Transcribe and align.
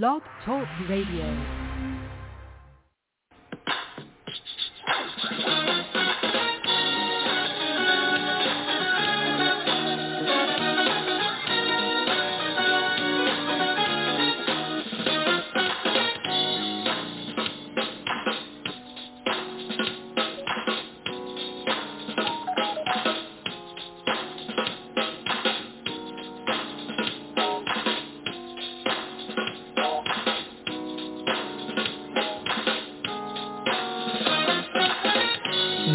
Blog 0.00 0.22
Talk 0.46 0.66
Radio. 0.88 1.26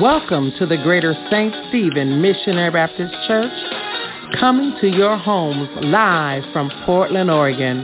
Welcome 0.08 0.54
to 0.58 0.66
the 0.66 0.78
Greater 0.78 1.14
St. 1.30 1.54
Stephen 1.68 2.22
Missionary 2.22 2.72
Baptist 2.72 3.14
Church, 3.28 3.52
coming 4.40 4.74
to 4.80 4.88
your 4.88 5.18
homes 5.18 5.68
live 5.82 6.44
from 6.54 6.72
Portland, 6.86 7.30
Oregon. 7.30 7.82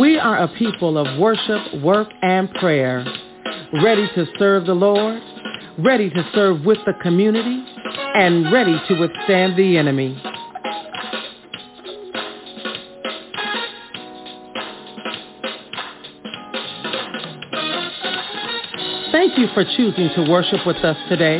We 0.00 0.18
are 0.18 0.42
a 0.42 0.48
people 0.58 0.98
of 0.98 1.20
worship, 1.20 1.80
work, 1.84 2.08
and 2.22 2.52
prayer, 2.54 3.06
ready 3.84 4.08
to 4.16 4.26
serve 4.40 4.66
the 4.66 4.74
Lord, 4.74 5.22
ready 5.78 6.10
to 6.10 6.28
serve 6.34 6.64
with 6.64 6.78
the 6.84 6.94
community, 7.00 7.64
and 8.16 8.52
ready 8.52 8.74
to 8.88 8.98
withstand 8.98 9.56
the 9.56 9.78
enemy. 9.78 10.20
Thank 19.30 19.46
you 19.46 19.54
for 19.54 19.64
choosing 19.76 20.10
to 20.16 20.28
worship 20.28 20.66
with 20.66 20.78
us 20.78 20.96
today. 21.08 21.38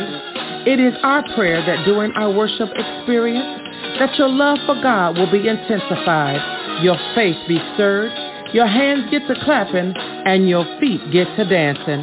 It 0.65 0.79
is 0.79 0.93
our 1.03 1.23
prayer 1.35 1.59
that 1.65 1.83
during 1.83 2.13
our 2.13 2.31
worship 2.31 2.69
experience, 2.73 3.67
that 3.99 4.15
your 4.17 4.29
love 4.29 4.59
for 4.65 4.75
God 4.81 5.17
will 5.17 5.29
be 5.29 5.45
intensified, 5.45 6.39
your 6.81 6.95
faith 7.13 7.35
be 7.49 7.59
stirred, 7.73 8.13
your 8.53 8.65
hands 8.65 9.11
get 9.11 9.27
to 9.27 9.35
clapping, 9.43 9.93
and 9.97 10.47
your 10.47 10.63
feet 10.79 11.01
get 11.11 11.27
to 11.35 11.43
dancing. 11.43 11.99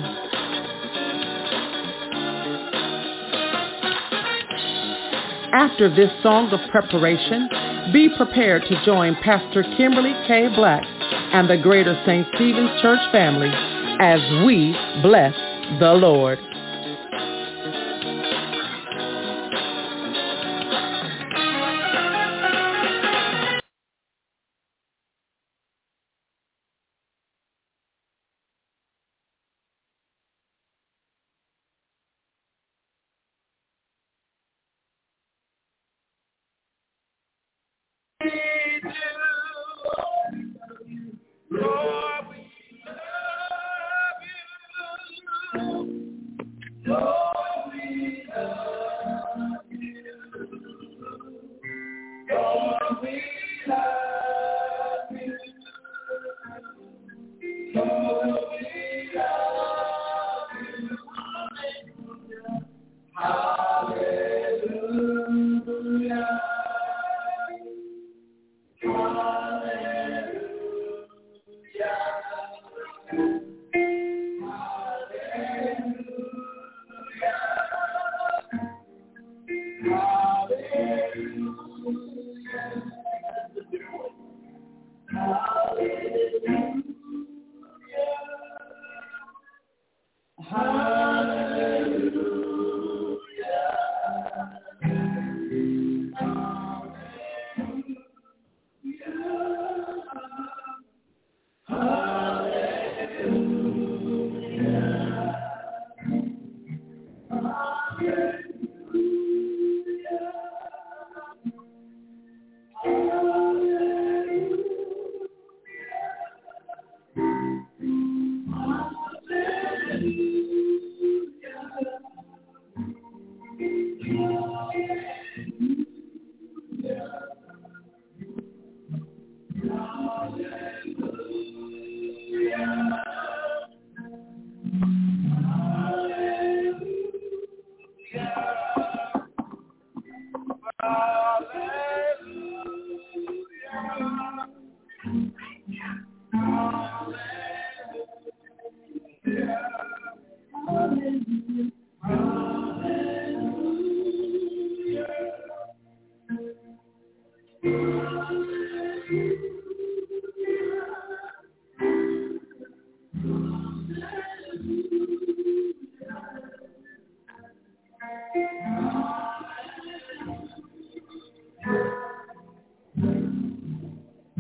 After 5.55 5.89
this 5.89 6.13
song 6.23 6.53
of 6.53 6.61
preparation, 6.71 7.49
be 7.95 8.11
prepared 8.15 8.61
to 8.69 8.85
join 8.85 9.15
Pastor 9.25 9.63
Kimberly 9.79 10.13
K. 10.27 10.49
Black 10.55 10.85
and 11.33 11.49
the 11.49 11.57
Greater 11.57 11.99
St. 12.05 12.27
Stephen's 12.35 12.79
Church 12.83 13.01
family 13.11 13.49
as 14.01 14.21
we 14.45 14.77
bless 15.01 15.35
the 15.77 15.93
Lord. 15.93 16.39
Come 41.51 41.98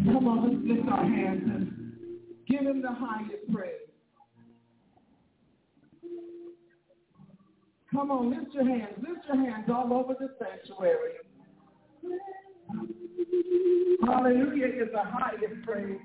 Come 0.05 0.26
on, 0.26 0.69
lift 0.69 0.88
our 0.88 1.05
hands 1.05 1.49
give 2.49 2.61
him 2.61 2.82
the 2.82 2.88
highest 2.88 3.53
praise. 3.53 3.73
Come 7.93 8.11
on, 8.11 8.31
lift 8.31 8.55
your 8.55 8.69
hands. 8.69 8.94
Lift 8.99 9.26
your 9.26 9.37
hands 9.37 9.69
all 9.73 9.93
over 9.93 10.14
the 10.19 10.31
sanctuary. 10.38 11.18
Praise. 15.69 15.98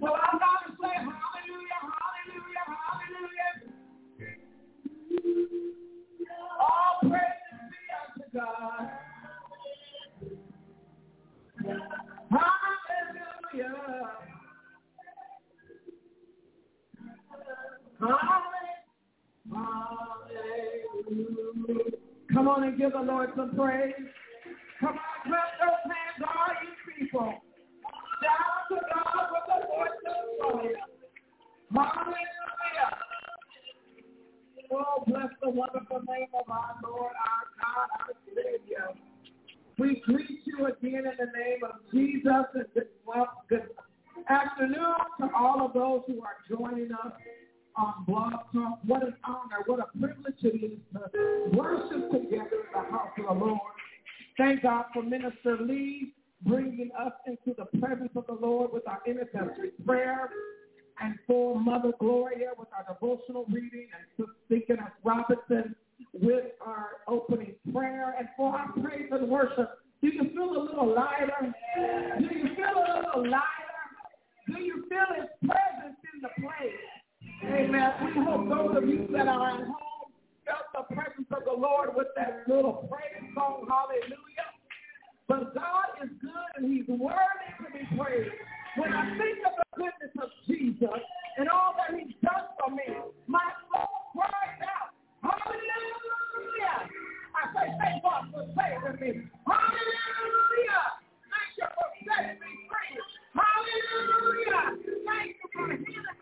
So 0.00 0.08
going 0.40 0.64
to 0.66 0.72
say 0.82 0.94
hallelujah, 0.94 1.80
hallelujah, 1.82 2.66
hallelujah. 2.70 3.52
All 6.60 6.94
be 7.70 7.82
unto 8.00 8.24
God. 8.34 8.90
Hallelujah. 12.30 13.74
Hallelujah. 18.00 18.42
Come 22.32 22.48
on 22.48 22.64
and 22.64 22.78
give 22.78 22.92
the 22.92 23.00
Lord 23.00 23.30
some 23.36 23.54
praise. 23.56 23.92
For 54.94 55.02
Minister 55.02 55.58
Lee 55.60 56.14
bringing 56.46 56.90
us 56.96 57.12
into 57.26 57.52
the 57.58 57.64
presence 57.80 58.12
of 58.14 58.26
the 58.28 58.34
Lord 58.34 58.72
with 58.72 58.86
our 58.86 59.00
intercessory 59.06 59.70
prayer 59.84 60.30
and 61.00 61.16
for 61.26 61.60
Mother 61.60 61.92
Gloria 61.98 62.50
with 62.56 62.68
our 62.76 62.94
devotional 62.94 63.44
reading 63.50 63.88
and 63.92 64.28
Deaconess 64.48 64.92
Robinson 65.02 65.74
with 66.12 66.44
our 66.64 67.02
opening 67.08 67.54
prayer 67.72 68.14
and 68.16 68.28
for 68.36 68.54
our 68.54 68.72
praise 68.72 69.08
and 69.10 69.28
worship. 69.28 69.80
Do 70.00 70.08
you 70.08 70.30
feel 70.32 70.50
a 70.50 70.62
little 70.62 70.94
lighter? 70.94 71.54
Do 72.18 72.24
you 72.24 72.54
feel 72.54 72.76
a 72.76 72.98
little 72.98 73.30
lighter? 73.30 73.42
Do 74.46 74.60
you 74.62 74.84
feel 74.88 75.06
his 75.16 75.30
presence 75.40 75.98
in 76.14 76.20
the 76.22 76.28
place? 76.40 77.50
Amen. 77.52 77.90
We 78.04 78.24
hope 78.24 78.48
those 78.48 78.76
of 78.76 78.88
you 78.88 79.08
that 79.12 79.26
are 79.26 79.48
at 79.48 79.56
home 79.56 80.12
felt 80.46 80.88
the 80.88 80.94
presence 80.94 81.26
of 81.32 81.44
the 81.44 81.52
Lord 81.52 81.90
with 81.96 82.08
that 82.16 82.44
little 82.46 82.86
praise 82.90 83.14
song, 83.34 83.66
hallelujah. 83.68 84.33
But 85.26 85.54
God 85.54 85.88
is 86.04 86.10
good 86.20 86.50
and 86.56 86.68
he's 86.68 86.88
worthy 86.88 87.48
to 87.56 87.66
be 87.72 87.84
praised. 87.96 88.34
When 88.76 88.92
I 88.92 89.16
think 89.16 89.38
of 89.46 89.52
the 89.56 89.64
goodness 89.76 90.14
of 90.20 90.28
Jesus 90.46 91.00
and 91.38 91.48
all 91.48 91.74
that 91.78 91.96
he's 91.96 92.14
done 92.22 92.44
for 92.60 92.70
me, 92.74 92.84
my 93.26 93.44
soul 93.72 93.88
cries 94.12 94.60
out, 94.68 94.92
hallelujah. 95.22 96.90
I 97.32 97.42
say, 97.56 97.66
thank 97.80 98.02
God 98.02 98.28
for 98.32 98.44
saving 98.52 99.00
me. 99.00 99.24
Hallelujah. 99.48 100.84
Thank 101.32 101.52
you 101.56 101.68
for 101.72 101.88
setting 102.04 102.38
me 102.44 102.52
free. 102.68 103.00
Hallelujah. 103.32 104.76
Thank 105.08 105.36
you 105.40 105.48
for 105.54 105.66
healing 105.72 106.13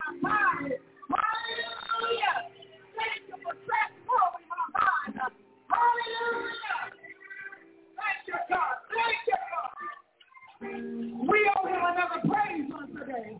another 12.03 12.27
praise 12.27 12.71
on 12.75 12.87
today. 12.87 13.37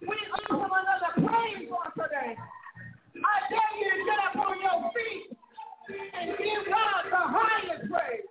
We 0.00 0.16
owe 0.50 0.56
him 0.56 0.70
another 0.70 1.28
praise 1.28 1.68
on 1.70 1.92
today. 1.94 2.34
I 3.22 3.36
dare 3.50 3.74
you 3.78 3.90
to 3.90 4.04
get 4.04 4.18
up 4.18 4.36
on 4.46 4.56
your 4.60 4.90
feet 4.90 5.36
and 6.14 6.30
give 6.38 6.64
God 6.66 7.02
the 7.10 7.22
highest 7.22 7.90
praise. 7.90 8.21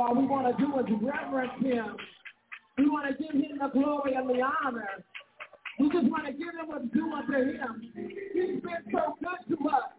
All 0.00 0.14
we 0.14 0.26
want 0.26 0.46
to 0.46 0.64
do 0.64 0.78
is 0.78 0.86
reverence 1.02 1.52
him. 1.60 1.96
We 2.76 2.88
want 2.88 3.08
to 3.08 3.22
give 3.22 3.32
him 3.32 3.58
the 3.60 3.68
glory 3.68 4.14
and 4.14 4.28
the 4.28 4.40
honor. 4.64 5.04
We 5.80 5.88
just 5.90 6.06
want 6.06 6.26
to 6.26 6.32
give 6.32 6.54
him 6.54 6.66
what's 6.66 6.84
due 6.92 7.12
unto 7.12 7.32
him. 7.32 7.82
He's 8.32 8.62
been 8.62 8.84
so 8.92 9.16
good 9.20 9.56
to 9.56 9.68
us. 9.68 9.97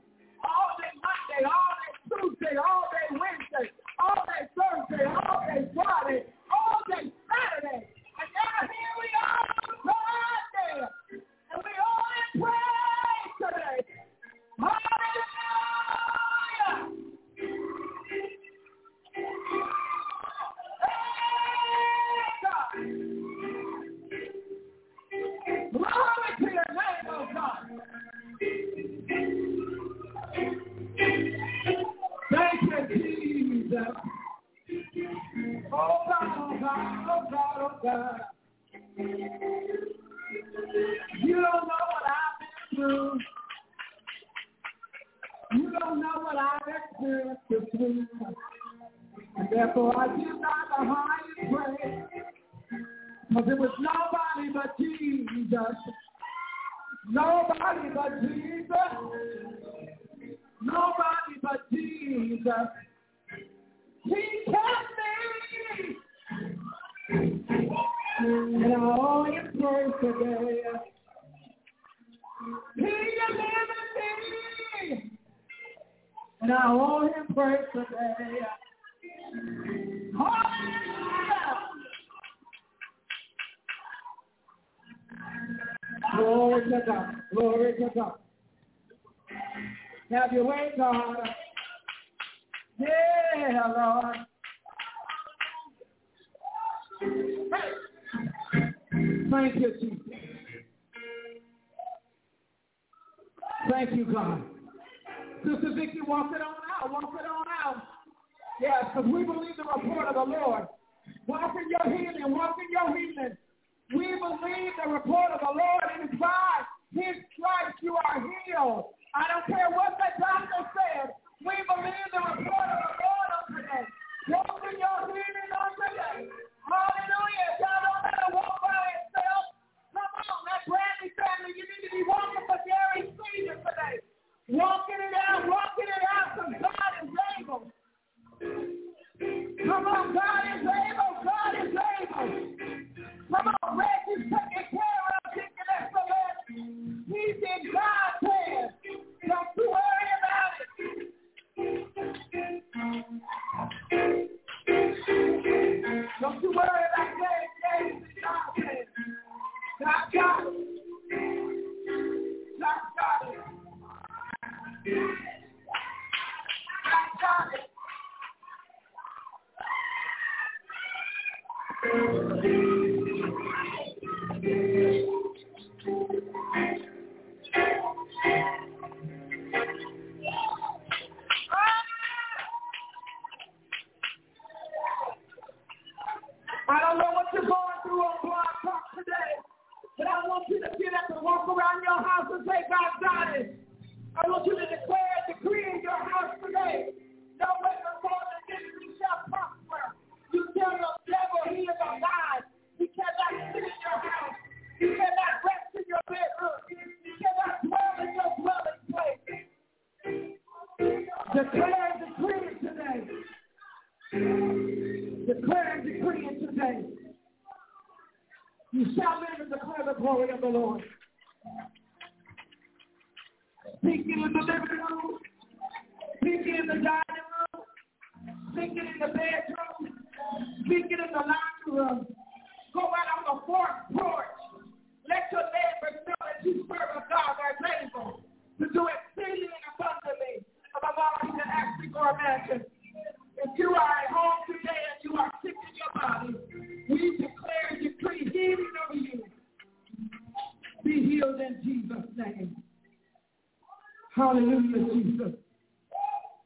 Hallelujah, 254.70 255.04
Jesus. 255.04 255.34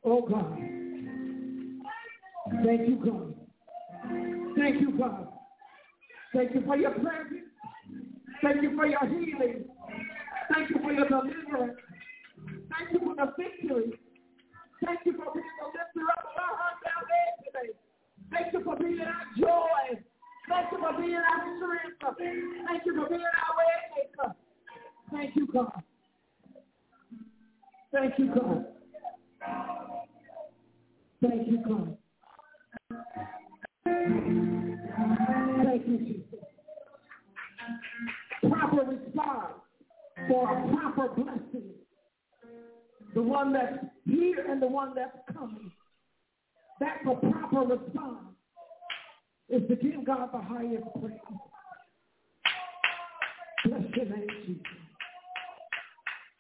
Oh, 0.06 0.22
God. 0.22 0.58
Thank 2.66 2.88
you, 2.88 3.02
God. 3.04 3.36
Thank 4.58 4.82
you, 4.82 4.98
God. 4.98 5.28
Thank 6.34 6.56
you 6.56 6.64
for 6.66 6.78
your 6.78 6.92
presence. 6.92 7.52
Thank 8.42 8.62
you 8.62 8.76
for 8.76 8.86
your 8.86 9.06
healing. 9.08 9.66
Thank 10.54 10.70
you 10.70 10.78
for 10.82 10.94
your 10.94 11.08
deliverance. 11.08 11.80
Thank 12.72 12.94
you 12.94 13.00
for 13.00 13.16
the 13.16 13.32
victory. 13.38 13.94
Thank 14.86 15.00
you 15.06 15.14
for 15.14 15.34
being 15.34 15.46
the 15.60 15.68
lifter 15.68 16.12
up 16.12 16.26
of 16.26 16.42
our 16.42 16.58
heart 16.58 16.78
down 16.84 17.04
there 17.08 17.64
today. 17.64 17.74
Thank 18.32 18.54
you 18.54 18.64
for 18.64 18.76
being 18.76 19.00
our 19.00 19.26
joy. 19.38 20.00
Thank 20.50 20.72
you 20.72 20.78
for 20.80 21.02
being 21.02 21.16
our 21.16 21.58
strength. 21.58 22.18
Thank 22.68 22.86
you 22.86 22.96
for 22.96 23.10
being 23.10 23.22
our 23.22 23.54
way 23.58 23.74
maker. 23.96 24.36
Thank 25.12 25.36
you, 25.36 25.48
God. 25.48 25.84
Thank 27.94 28.18
you, 28.18 28.34
God. 28.34 28.66
Thank 31.22 31.48
you, 31.48 31.58
God. 31.68 31.98
Thank 35.64 35.88
you, 35.88 35.98
Jesus. 36.00 36.24
Proper 38.50 38.90
response 38.90 39.54
for 40.28 40.58
a 40.58 40.76
proper 40.76 41.22
blessing. 41.22 41.70
The 43.14 43.22
one 43.22 43.54
that's 43.54 43.86
here 44.08 44.44
and 44.50 44.60
the 44.60 44.68
one 44.68 44.94
that's 44.96 45.16
coming. 45.38 45.72
That's 46.80 47.00
a 47.04 47.16
proper 47.16 47.76
response 47.76 48.34
is 49.50 49.62
to 49.70 49.76
give 49.76 50.04
God 50.04 50.30
the 50.34 50.40
highest 50.40 50.84
praise. 51.00 51.20
Bless 53.66 53.82
your 53.96 54.06
name, 54.06 54.28
Jesus. 54.48 54.83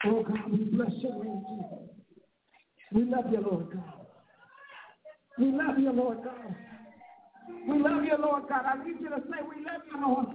Oh 0.05 0.23
God, 0.23 0.51
we 0.51 0.57
bless 0.67 0.91
your 0.99 1.23
name, 1.23 1.43
Jesus. 1.47 1.87
We 2.91 3.03
love 3.05 3.31
you, 3.31 3.39
Lord 3.39 3.71
God. 3.71 4.03
We 5.39 5.47
love 5.51 5.79
you, 5.79 5.91
Lord 5.91 6.19
God. 6.23 6.55
We 7.67 7.79
love 7.79 8.03
you, 8.03 8.17
Lord 8.19 8.43
God. 8.51 8.67
I 8.67 8.83
need 8.83 8.99
you 8.99 9.09
to 9.09 9.23
say, 9.31 9.39
we 9.47 9.63
love 9.63 9.81
you, 9.87 9.97
Lord. 9.97 10.27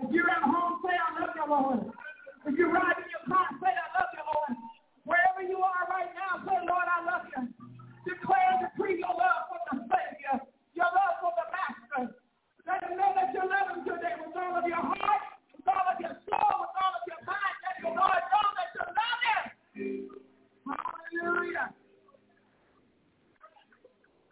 If 0.00 0.08
you're 0.08 0.30
at 0.30 0.40
home, 0.40 0.80
say, 0.80 0.96
I 0.96 1.20
love 1.20 1.36
you, 1.36 1.46
Lord. 1.46 1.80
If 2.48 2.56
you're 2.56 2.72
riding 2.72 3.12
your 3.12 3.24
car, 3.28 3.44
say, 3.60 3.76
I 3.76 3.88
love 3.92 4.10
you, 4.16 4.24
Lord. 4.24 4.52
Wherever 5.04 5.42
you 5.44 5.60
are 5.60 5.84
right 5.92 6.08
now, 6.16 6.40
say, 6.48 6.56
Lord, 6.64 6.88
I 6.88 6.98
love 7.04 7.28
you. 7.28 7.44
Declare 8.08 8.48
and 8.56 8.60
decree 8.72 8.96
your 9.04 9.12
love 9.12 9.52
for 9.52 9.60
the 9.68 9.84
Savior, 9.84 10.40
your 10.72 10.88
love 10.88 11.14
for 11.20 11.32
the 11.36 11.46
Master. 11.52 12.16
Let 12.64 12.88
him 12.88 12.96
know 12.96 13.12
that 13.12 13.36
you 13.36 13.44
love 13.44 13.68
him 13.68 13.84
today 13.84 14.16
with 14.16 14.32
all 14.32 14.56
of 14.56 14.64
your 14.64 14.80
heart, 14.80 15.17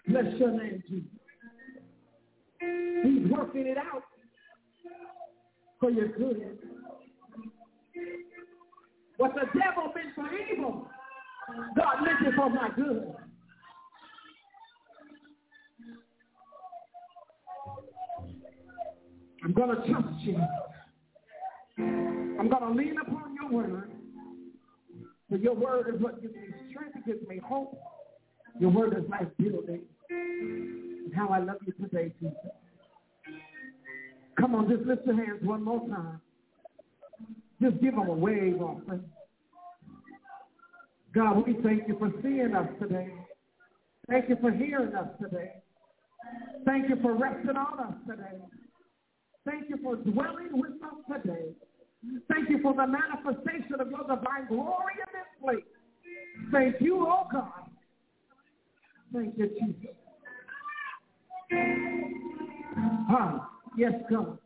Bless 0.09 0.39
your 0.39 0.51
name, 0.53 0.83
Jesus. 0.89 1.11
He's 2.61 3.31
working 3.31 3.67
it 3.67 3.77
out 3.77 4.03
for 5.81 5.91
your 5.91 6.09
good. 6.09 6.59
What 9.17 9.35
the 9.35 9.47
devil 9.59 9.93
meant 9.95 10.15
for 10.15 10.29
evil, 10.37 10.89
God 11.77 12.03
meant 12.03 12.27
it 12.27 12.35
for 12.37 12.51
my 12.51 12.69
good. 12.77 13.15
I'm 19.45 19.53
going 19.53 19.69
to 19.69 19.89
trust 19.89 20.21
you. 20.21 20.39
I'm 21.79 22.49
going 22.49 22.63
to 22.63 22.71
lean 22.71 22.97
upon 23.01 23.35
your 23.35 23.51
word. 23.51 23.96
For 25.31 25.37
your 25.37 25.55
word 25.55 25.95
is 25.95 26.01
what 26.01 26.23
gives 26.23 26.35
me 26.35 26.49
strength, 26.71 26.97
gives 27.07 27.27
me 27.29 27.41
hope. 27.45 27.79
Your 28.61 28.71
word 28.71 28.97
is 28.97 29.09
life 29.11 29.29
building. 29.39 29.83
And 30.11 31.15
how 31.15 31.29
I 31.29 31.41
love 31.41 31.57
you 31.67 31.73
today, 31.73 32.13
Jesus. 32.21 32.37
Come 34.39 34.55
on, 34.55 34.69
just 34.69 34.83
lift 34.83 35.07
your 35.07 35.17
hands 35.17 35.41
one 35.43 35.65
more 35.65 35.81
time. 35.89 36.21
Just 37.61 37.81
give 37.81 37.95
them 37.95 38.09
a 38.09 38.13
wave 38.13 38.61
offering. 38.61 39.05
God, 41.15 41.47
we 41.47 41.55
thank 41.63 41.89
you 41.89 41.97
for 41.99 42.13
seeing 42.23 42.55
us 42.55 42.69
today. 42.81 43.13
Thank 44.09 44.29
you 44.29 44.37
for 44.41 44.51
hearing 44.51 44.95
us 44.95 45.09
today. 45.21 45.53
Thank 46.65 46.89
you 46.91 46.97
for 47.01 47.15
resting 47.15 47.57
on 47.57 47.81
us 47.81 47.95
today. 48.09 48.39
Thank 49.47 49.71
you 49.71 49.79
for 49.83 49.97
dwelling 49.97 50.51
with 50.53 50.73
us 50.83 51.23
today. 51.23 51.53
Thank 52.33 52.51
you 52.51 52.61
for 52.63 52.75
the 52.75 52.87
manifestation 52.87 53.81
of 53.81 53.91
your 53.91 54.03
divine 54.03 54.47
glory 54.49 54.95
in 54.95 55.13
this 55.13 55.29
place. 55.43 55.65
Thank 56.53 56.81
you, 56.81 57.07
oh 57.07 57.27
God. 57.33 57.71
Thank 59.13 59.37
you, 59.39 59.49
Jesus. 59.49 59.97
Ah, 63.09 63.51
yes, 63.77 63.93
God. 64.11 64.39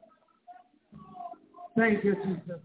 Thank 1.76 2.05
you, 2.05 2.14
Jesus. 2.14 2.61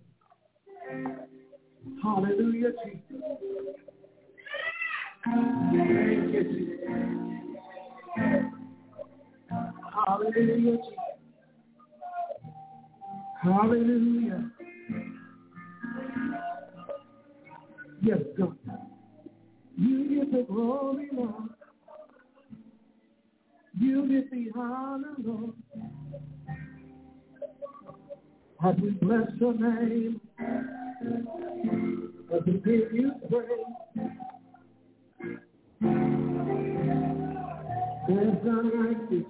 Hallelujah, 2.04 2.72
Jesus. 2.86 3.22
Thank 5.26 6.34
you, 6.34 6.44
Jesus. 6.44 6.80
Hallelujah, 10.06 10.78
Jesus. 10.78 10.94
Hallelujah. 13.42 14.52
Yes, 18.06 18.20
God. 18.38 18.56
You 19.76 20.16
get 20.16 20.32
the 20.32 20.44
glory, 20.44 21.10
Lord. 21.12 21.50
You 23.80 24.08
get 24.08 24.30
the 24.30 24.52
honor, 24.56 25.16
Lord. 25.24 25.54
As 28.64 28.76
we 28.80 28.92
bless 28.92 29.28
your 29.40 29.56
name, 29.56 30.22
as 30.40 32.42
we 32.46 32.54
give 32.54 32.94
you 32.94 33.12
praise. 33.28 33.50
There's 38.08 38.38
none 38.46 38.72
like 38.86 39.10
you. 39.10 39.26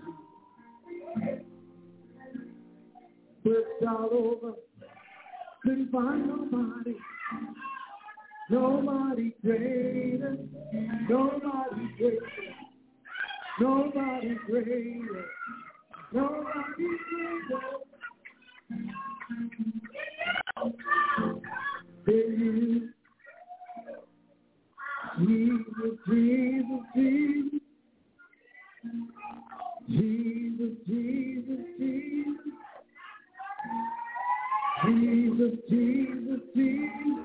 Searched 3.45 3.87
all 3.87 4.09
over, 4.11 4.53
couldn't 5.63 5.91
find 5.93 6.27
nobody. 6.27 6.97
Nobody 8.49 9.33
greater, 9.43 10.37
nobody 11.09 11.87
greater, 11.97 12.19
nobody 13.59 14.35
greater, 14.45 15.25
nobody 16.13 16.87
greater 17.09 17.61
than 22.05 22.39
you. 22.39 22.89
Jesus, 25.17 25.97
Jesus, 26.07 26.83
Jesus. 26.95 27.61
Jesus, 29.89 30.73
Jesus, 30.85 30.85
Jesus. 30.85 30.85
Jesus, 30.87 30.87
Jesus, 30.87 31.65
Jesus. 31.79 32.37
Jesus, 34.85 35.53
Jesus, 35.69 36.41
Jesus. 36.55 37.24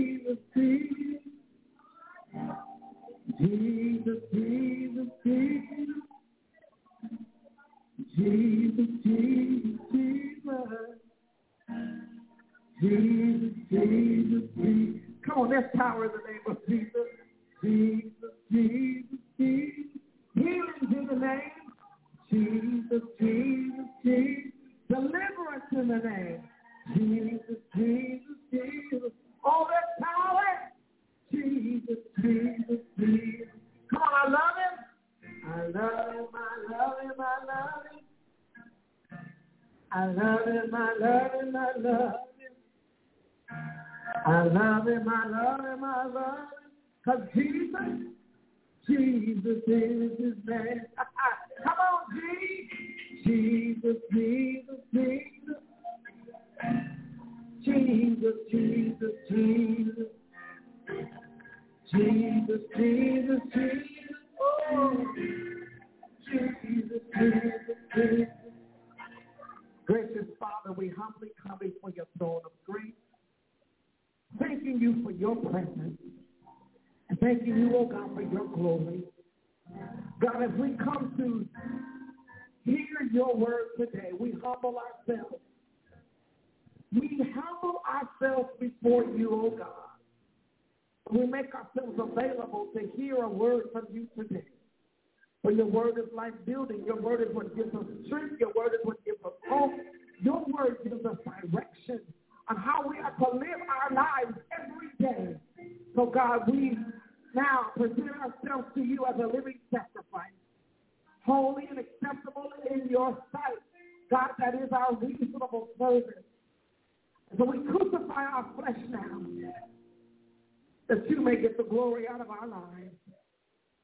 That 120.91 121.09
you 121.09 121.21
may 121.21 121.37
get 121.37 121.55
the 121.55 121.63
glory 121.63 122.03
out 122.05 122.19
of 122.19 122.29
our 122.29 122.45
lives. 122.45 122.95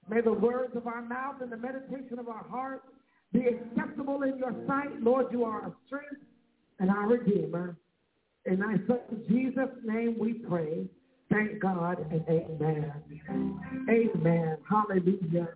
May 0.09 0.19
the 0.19 0.33
words 0.33 0.75
of 0.75 0.87
our 0.87 1.01
mouth 1.01 1.35
and 1.41 1.49
the 1.49 1.55
meditation 1.55 2.19
of 2.19 2.27
our 2.27 2.43
heart 2.43 2.83
be 3.31 3.45
acceptable 3.45 4.23
in 4.23 4.37
your 4.37 4.53
sight. 4.67 5.01
Lord, 5.01 5.27
you 5.31 5.45
are 5.45 5.61
our 5.61 5.73
strength 5.85 6.21
and 6.79 6.89
our 6.89 7.07
redeemer. 7.07 7.77
And 8.45 8.55
in 8.55 8.59
thy 8.59 8.75
son 8.87 8.99
Jesus' 9.29 9.69
name 9.85 10.17
we 10.19 10.33
pray. 10.33 10.85
Thank 11.31 11.61
God 11.61 12.05
and 12.11 12.23
amen. 12.27 12.91
Amen. 13.89 14.57
Hallelujah. 14.69 15.47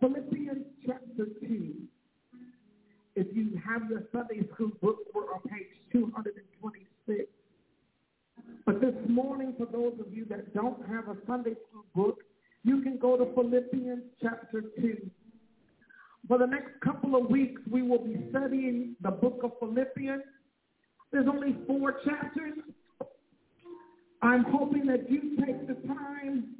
Philippians 0.00 0.66
chapter 0.86 1.26
2. 1.40 1.74
If 3.14 3.26
you 3.36 3.60
have 3.66 3.90
your 3.90 4.04
Sunday 4.10 4.48
school 4.54 4.72
book, 4.80 5.00
we're 5.14 5.34
on 5.34 5.40
page 5.42 5.68
226. 5.92 7.28
But 8.64 8.80
this 8.80 8.94
morning, 9.08 9.54
for 9.58 9.66
those 9.66 9.94
of 10.00 10.12
you 10.12 10.24
that 10.26 10.54
don't 10.54 10.86
have 10.88 11.08
a 11.08 11.16
Sunday 11.26 11.54
school 11.68 11.84
book, 11.94 12.18
you 12.64 12.82
can 12.82 12.98
go 12.98 13.16
to 13.16 13.32
Philippians 13.34 14.02
chapter 14.22 14.62
2. 14.80 15.10
For 16.28 16.38
the 16.38 16.46
next 16.46 16.80
couple 16.84 17.16
of 17.16 17.28
weeks, 17.28 17.60
we 17.70 17.82
will 17.82 17.98
be 17.98 18.26
studying 18.30 18.94
the 19.00 19.10
book 19.10 19.40
of 19.42 19.52
Philippians. 19.58 20.22
There's 21.10 21.26
only 21.28 21.56
four 21.66 21.96
chapters. 22.04 22.58
I'm 24.22 24.44
hoping 24.44 24.86
that 24.86 25.10
you 25.10 25.36
take 25.44 25.66
the 25.66 25.74
time 25.86 26.54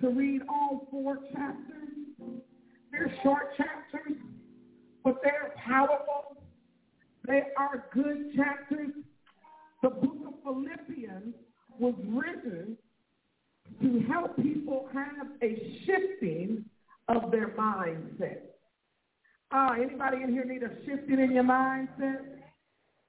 to 0.00 0.08
read 0.10 0.42
all 0.48 0.88
four 0.90 1.18
chapters. 1.32 2.42
They're 2.90 3.14
short 3.22 3.56
chapters, 3.56 4.16
but 5.04 5.20
they're 5.22 5.54
powerful. 5.64 6.36
They 7.26 7.42
are 7.56 7.86
good 7.92 8.34
chapters. 8.34 8.90
The 9.82 9.90
book 9.90 10.16
of 10.26 10.34
Philippians 10.42 11.34
was 11.78 11.94
written 12.08 12.76
to 13.82 14.00
help 14.08 14.36
people 14.36 14.88
have 14.92 15.26
a 15.42 15.80
shifting 15.84 16.64
of 17.08 17.30
their 17.30 17.48
mindset. 17.48 18.40
Uh, 19.52 19.70
anybody 19.80 20.22
in 20.22 20.32
here 20.32 20.44
need 20.44 20.62
a 20.62 20.70
shifting 20.84 21.20
in 21.20 21.32
your 21.32 21.44
mindset? 21.44 22.36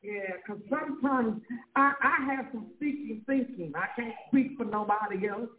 Yeah, 0.04 0.38
because 0.38 0.62
sometimes 0.70 1.42
I, 1.76 1.94
I 2.02 2.34
have 2.36 2.46
some 2.52 2.68
speaking 2.76 3.24
thinking. 3.26 3.74
I 3.76 3.88
can't 4.00 4.14
speak 4.30 4.58
for 4.58 4.66
nobody 4.66 5.28
else. 5.28 5.50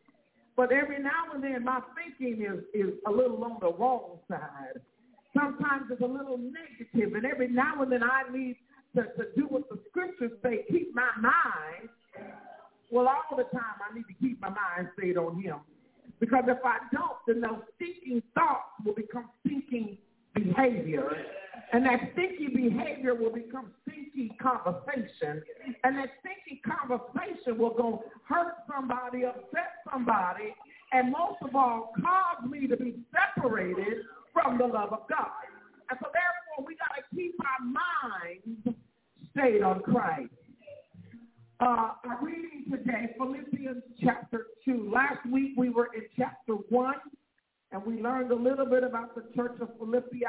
But 0.56 0.72
every 0.72 1.00
now 1.00 1.32
and 1.34 1.42
then 1.42 1.64
my 1.64 1.80
thinking 1.96 2.44
is, 2.44 2.64
is 2.74 2.94
a 3.06 3.10
little 3.10 3.42
on 3.44 3.58
the 3.60 3.72
wrong 3.72 4.18
side. 4.28 4.80
Sometimes 5.34 5.84
it's 5.90 6.00
a 6.02 6.06
little 6.06 6.38
negative, 6.38 7.14
and 7.14 7.24
every 7.26 7.48
now 7.48 7.82
and 7.82 7.92
then 7.92 8.02
I 8.02 8.22
need 8.32 8.56
to, 8.96 9.02
to 9.02 9.30
do 9.36 9.42
what 9.48 9.68
the 9.68 9.78
scriptures 9.88 10.32
say, 10.42 10.64
keep 10.70 10.94
my 10.94 11.10
mind 11.20 11.90
well, 12.90 13.08
all 13.08 13.36
the 13.36 13.44
time 13.44 13.76
I 13.84 13.94
need 13.94 14.06
to 14.08 14.14
keep 14.14 14.40
my 14.40 14.48
mind 14.48 14.88
stayed 14.98 15.18
on 15.18 15.40
him. 15.40 15.56
Because 16.20 16.44
if 16.48 16.58
I 16.64 16.78
don't, 16.92 17.18
then 17.26 17.40
those 17.40 17.62
thinking 17.78 18.22
thoughts 18.34 18.72
will 18.84 18.94
become 18.94 19.28
thinking 19.46 19.98
behavior. 20.34 21.10
And 21.72 21.84
that 21.84 22.00
stinky 22.12 22.48
behavior 22.48 23.14
will 23.14 23.32
become 23.32 23.72
stinky 23.82 24.34
conversation. 24.40 25.42
And 25.84 25.98
that 25.98 26.08
stinky 26.20 26.62
conversation 26.64 27.58
will 27.58 27.74
go 27.74 28.04
hurt 28.26 28.54
somebody, 28.74 29.24
upset 29.24 29.84
somebody, 29.92 30.54
and 30.92 31.12
most 31.12 31.36
of 31.42 31.54
all, 31.54 31.92
cause 32.00 32.50
me 32.50 32.66
to 32.66 32.76
be 32.76 32.94
separated 33.12 34.04
from 34.32 34.56
the 34.56 34.64
love 34.64 34.92
of 34.92 35.06
God. 35.10 35.28
And 35.90 35.98
so 36.00 36.08
therefore, 36.58 36.66
we 36.66 36.76
got 36.76 36.94
to 36.96 37.16
keep 37.16 37.34
our 37.40 37.64
minds 37.64 38.78
stayed 39.32 39.62
on 39.62 39.80
Christ. 39.80 40.32
Uh, 41.60 41.90
our 42.04 42.18
reading 42.22 42.64
today, 42.70 43.14
Philippians 43.18 43.82
chapter 44.02 44.46
2. 44.64 44.90
Last 44.92 45.26
week 45.30 45.52
we 45.56 45.70
were 45.70 45.88
in 45.94 46.02
chapter 46.16 46.54
1, 46.54 46.94
and 47.72 47.84
we 47.84 48.00
learned 48.00 48.30
a 48.30 48.36
little 48.36 48.66
bit 48.66 48.84
about 48.84 49.14
the 49.14 49.24
church 49.34 49.56
of 49.60 49.68
Philippi. 49.78 50.22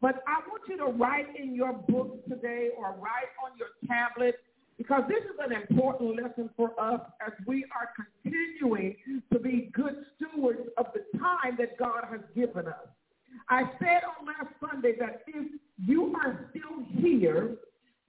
But 0.00 0.22
I 0.26 0.40
want 0.48 0.62
you 0.68 0.78
to 0.78 0.86
write 0.86 1.26
in 1.38 1.54
your 1.54 1.72
book 1.72 2.24
today 2.28 2.68
or 2.76 2.92
write 2.92 3.32
on 3.44 3.58
your 3.58 3.68
tablet 3.86 4.36
because 4.78 5.02
this 5.08 5.18
is 5.18 5.36
an 5.44 5.52
important 5.52 6.22
lesson 6.22 6.48
for 6.56 6.70
us 6.80 7.00
as 7.26 7.32
we 7.46 7.64
are 7.74 7.90
continuing 8.22 8.94
to 9.32 9.38
be 9.40 9.70
good 9.74 9.96
stewards 10.16 10.68
of 10.78 10.86
the 10.94 11.18
time 11.18 11.56
that 11.58 11.76
God 11.78 12.04
has 12.08 12.20
given 12.34 12.68
us. 12.68 12.88
I 13.48 13.62
said 13.78 14.02
on 14.04 14.26
last 14.26 14.54
Sunday 14.60 14.94
that 14.98 15.22
if 15.26 15.46
you 15.78 16.14
are 16.22 16.50
still 16.50 16.84
here, 17.00 17.56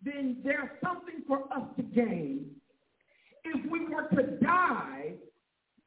then 0.04 0.38
there's 0.44 0.70
something 0.84 1.24
for 1.28 1.44
us 1.54 1.64
to 1.78 1.84
gain. 1.84 2.48
If 3.44 3.70
we 3.72 3.86
were 3.88 4.08
to 4.10 4.38
die, 4.38 5.14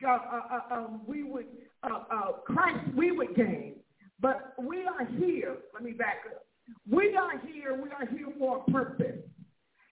uh, 0.05 0.09
uh, 0.09 0.41
uh, 0.51 0.75
um, 0.75 1.01
we 1.07 1.23
would 1.23 1.47
uh, 1.85 2.05
uh, 2.11 2.33
Christ 2.45 2.81
we 2.97 3.13
would 3.13 3.37
gain. 3.37 3.75
But 4.21 4.55
we 4.59 4.85
are 4.85 5.05
here. 5.19 5.57
Let 5.75 5.83
me 5.83 5.93
back 5.93 6.19
up. 6.27 6.45
We 6.91 7.17
are 7.17 7.39
here. 7.39 7.75
We 7.75 7.91
are 7.91 8.07
here 8.07 8.29
for 8.39 8.65
a 8.67 8.71
purpose. 8.71 9.19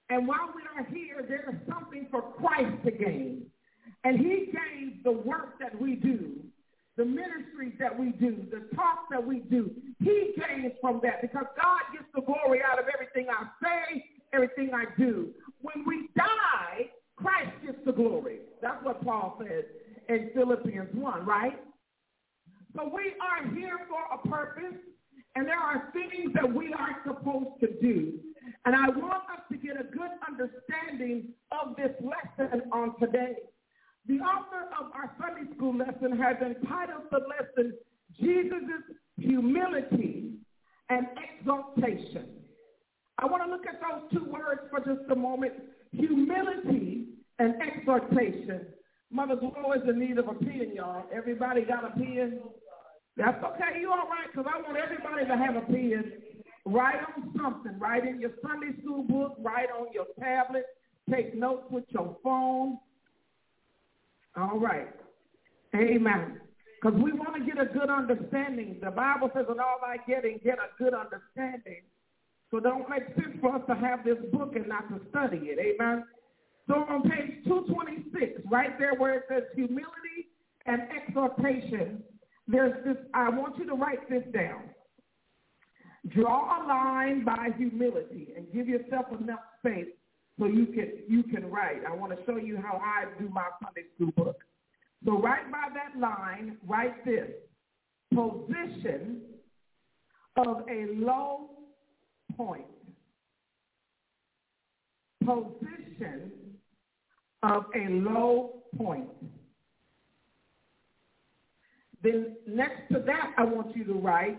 And 0.09 0.27
while 0.27 0.53
we 0.55 0.63
are 0.77 0.85
here, 0.87 1.25
there 1.29 1.49
is 1.51 1.57
something 1.69 2.07
for 2.11 2.23
Christ 2.23 2.85
to 2.85 2.91
gain. 2.91 3.47
And 4.05 4.19
he 4.19 4.47
gains 4.53 5.03
the 5.05 5.13
work 5.13 5.59
that 5.61 5.79
we 5.81 5.95
do, 5.95 6.41
the 7.01 7.07
ministries 7.07 7.73
that 7.79 7.99
we 7.99 8.11
do, 8.11 8.45
the 8.51 8.77
talks 8.77 9.05
that 9.11 9.27
we 9.27 9.39
do. 9.39 9.71
He 10.01 10.35
gains 10.37 10.75
from 10.83 11.01
that 11.03 11.23
because 11.23 11.47
God 11.57 11.81
gets 11.95 12.05
the 12.15 12.21
glory 12.21 12.61
out 12.63 12.79
of 12.79 12.85
everything 12.93 13.27
I 13.31 13.47
say, 13.63 14.05
everything 14.35 14.73
I 14.75 14.85
do. 14.99 15.31
When 15.63 15.87
we 15.87 16.11
die, 16.15 16.91
Christ 17.17 17.53
gets 17.65 17.79
the 17.87 17.93
glory. 17.93 18.41
That's 18.61 18.85
what 18.85 19.03
Paul 19.03 19.41
says 19.41 19.65
in 20.11 20.29
Philippians 20.35 20.91
1, 20.93 21.25
right? 21.25 21.59
So 22.77 22.93
we 22.95 23.15
are 23.19 23.49
here 23.55 23.79
for 23.89 24.03
a 24.13 24.29
purpose, 24.29 24.79
and 25.37 25.47
there 25.47 25.59
are 25.59 25.91
things 25.95 26.35
that 26.35 26.53
we 26.53 26.75
are 26.75 26.99
supposed 27.07 27.61
to 27.61 27.69
do. 27.81 28.19
And 28.67 28.77
I 28.77 28.91
want 28.91 29.23
us 29.33 29.41
to 29.51 29.57
get 29.57 29.81
a 29.81 29.85
good 29.85 30.11
understanding 30.29 31.31
of 31.51 31.77
this 31.77 31.93
lesson 32.03 32.71
on 32.73 32.95
today. 33.01 33.37
The 34.11 34.19
author 34.19 34.67
of 34.75 34.91
our 34.93 35.15
Sunday 35.23 35.55
school 35.55 35.77
lesson 35.77 36.19
has 36.19 36.35
entitled 36.43 37.05
the 37.13 37.21
lesson, 37.31 37.75
Jesus' 38.19 38.97
Humility 39.19 40.33
and 40.89 41.07
Exaltation. 41.39 42.27
I 43.19 43.27
want 43.27 43.45
to 43.45 43.49
look 43.49 43.67
at 43.69 43.79
those 43.81 44.11
two 44.11 44.29
words 44.29 44.63
for 44.69 44.81
just 44.81 45.09
a 45.13 45.15
moment, 45.15 45.53
humility 45.93 47.07
and 47.39 47.55
exhortation. 47.63 48.67
Mother's 49.13 49.39
is 49.39 49.89
in 49.89 50.01
need 50.01 50.19
of 50.19 50.27
a 50.27 50.35
pen, 50.35 50.73
y'all. 50.75 51.05
Everybody 51.15 51.63
got 51.63 51.85
a 51.85 51.91
pen? 51.91 52.41
That's 53.17 53.45
okay. 53.45 53.79
You 53.81 53.93
all 53.93 54.09
right? 54.09 54.27
Because 54.33 54.51
I 54.53 54.61
want 54.61 54.77
everybody 54.77 55.25
to 55.25 55.37
have 55.37 55.55
a 55.55 55.67
pen. 55.67 56.13
Write 56.67 56.99
on 57.17 57.33
something. 57.41 57.79
Write 57.79 58.09
in 58.09 58.21
your 58.21 58.33
Sunday 58.43 58.77
school 58.83 59.05
book. 59.05 59.37
Write 59.39 59.69
on 59.71 59.87
your 59.93 60.07
tablet. 60.19 60.65
Take 61.09 61.37
notes 61.37 61.67
with 61.71 61.85
your 61.91 62.17
phone. 62.25 62.79
All 64.37 64.59
right. 64.59 64.89
Amen. 65.75 66.41
Because 66.81 66.99
we 67.01 67.13
want 67.13 67.37
to 67.37 67.45
get 67.45 67.61
a 67.61 67.67
good 67.67 67.91
understanding. 67.91 68.79
The 68.83 68.91
Bible 68.91 69.31
says, 69.35 69.47
in 69.51 69.61
all 69.61 69.79
thy 69.83 69.97
getting, 70.09 70.41
get 70.43 70.59
a 70.59 70.83
good 70.83 70.95
understanding. 70.95 71.83
So 72.51 72.59
don't 72.59 72.89
make 72.89 73.05
sense 73.15 73.37
for 73.41 73.57
us 73.57 73.63
to 73.69 73.75
have 73.75 74.05
this 74.05 74.19
book 74.33 74.57
and 74.57 74.67
not 74.67 74.89
to 74.89 75.01
study 75.11 75.51
it. 75.51 75.59
Amen. 75.59 76.05
So 76.67 76.75
on 76.75 77.03
page 77.03 77.45
226, 77.45 78.43
right 78.51 78.79
there 78.79 78.95
where 78.95 79.19
it 79.19 79.25
says 79.29 79.43
humility 79.55 80.31
and 80.67 80.83
exhortation, 80.91 82.03
there's 82.49 82.85
this, 82.85 82.97
I 83.15 83.29
want 83.29 83.59
you 83.59 83.67
to 83.67 83.75
write 83.75 84.09
this 84.09 84.25
down. 84.33 84.63
Draw 86.09 86.65
a 86.65 86.67
line 86.67 87.25
by 87.25 87.49
humility 87.57 88.29
and 88.37 88.47
give 88.53 88.67
yourself 88.69 89.07
enough 89.21 89.41
space 89.59 89.89
so 90.41 90.47
you 90.47 90.67
can 90.67 90.91
you 91.07 91.23
can 91.23 91.51
write. 91.51 91.83
I 91.87 91.95
want 91.95 92.19
to 92.19 92.25
show 92.25 92.39
you 92.39 92.57
how 92.57 92.81
I 92.83 93.05
do 93.21 93.29
my 93.29 93.45
Sunday 93.63 93.83
school 93.95 94.11
book. 94.17 94.39
So 95.05 95.21
right 95.21 95.51
by 95.53 95.69
that 95.75 96.01
line, 96.01 96.57
write 96.67 97.05
this. 97.05 97.29
Position 98.13 99.21
of 100.37 100.63
a 100.69 100.87
low 100.95 101.51
point. 102.37 102.65
Position 105.21 106.33
of 107.43 107.67
a 107.75 107.89
low 107.91 108.63
point. 108.77 109.09
Then 112.03 112.37
next 112.49 112.89
to 112.93 112.99
that, 113.01 113.35
I 113.37 113.45
want 113.45 113.77
you 113.77 113.85
to 113.85 113.93
write 113.93 114.39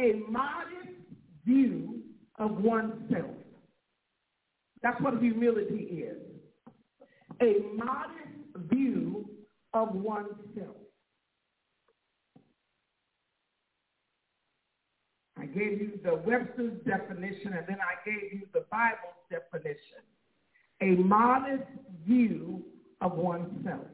a 0.00 0.14
modest 0.28 0.98
view 1.44 2.02
of 2.38 2.50
oneself. 2.60 3.30
That's 4.86 5.00
what 5.00 5.18
humility 5.20 6.06
is. 6.06 6.16
A 7.42 7.56
modest 7.74 8.70
view 8.70 9.28
of 9.74 9.92
oneself. 9.96 10.76
I 15.36 15.46
gave 15.46 15.80
you 15.80 15.98
the 16.04 16.14
Webster's 16.24 16.78
definition 16.86 17.54
and 17.54 17.66
then 17.66 17.78
I 17.80 18.08
gave 18.08 18.32
you 18.32 18.42
the 18.54 18.64
Bible's 18.70 19.18
definition. 19.28 20.04
A 20.80 21.02
modest 21.02 21.64
view 22.06 22.62
of 23.00 23.14
oneself. 23.14 23.88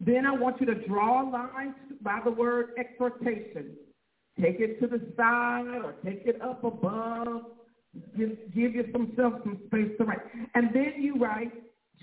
Then 0.00 0.24
I 0.24 0.32
want 0.32 0.58
you 0.58 0.66
to 0.68 0.86
draw 0.86 1.20
lines 1.20 1.74
by 2.00 2.20
the 2.24 2.30
word 2.30 2.70
exhortation. 2.78 3.76
Take 4.40 4.60
it 4.60 4.80
to 4.80 4.86
the 4.86 5.00
side 5.16 5.82
or 5.84 5.94
take 6.04 6.22
it 6.26 6.40
up 6.40 6.64
above. 6.64 7.42
Give, 8.16 8.38
give 8.54 8.74
yourself 8.74 9.34
some 9.42 9.58
space 9.66 9.90
to 9.98 10.04
write. 10.04 10.20
And 10.54 10.70
then 10.72 10.94
you 10.98 11.16
write 11.18 11.52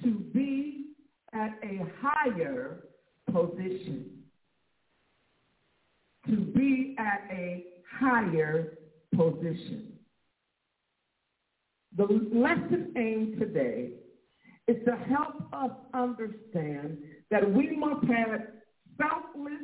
to 0.04 0.12
be 0.12 0.91
at 1.34 1.58
a 1.63 1.82
higher 2.02 2.84
position. 3.32 4.10
To 6.28 6.38
be 6.38 6.95
at 7.00 7.28
a 7.32 7.63
higher 8.00 8.78
position. 9.15 9.93
The 11.95 12.04
lesson 12.34 12.93
aim 12.97 13.38
today 13.39 13.91
is 14.67 14.78
to 14.86 14.95
help 14.95 15.52
us 15.54 15.71
understand 15.93 16.97
that 17.32 17.50
we 17.50 17.76
must 17.76 18.06
have 18.06 18.41
selfless 18.97 19.63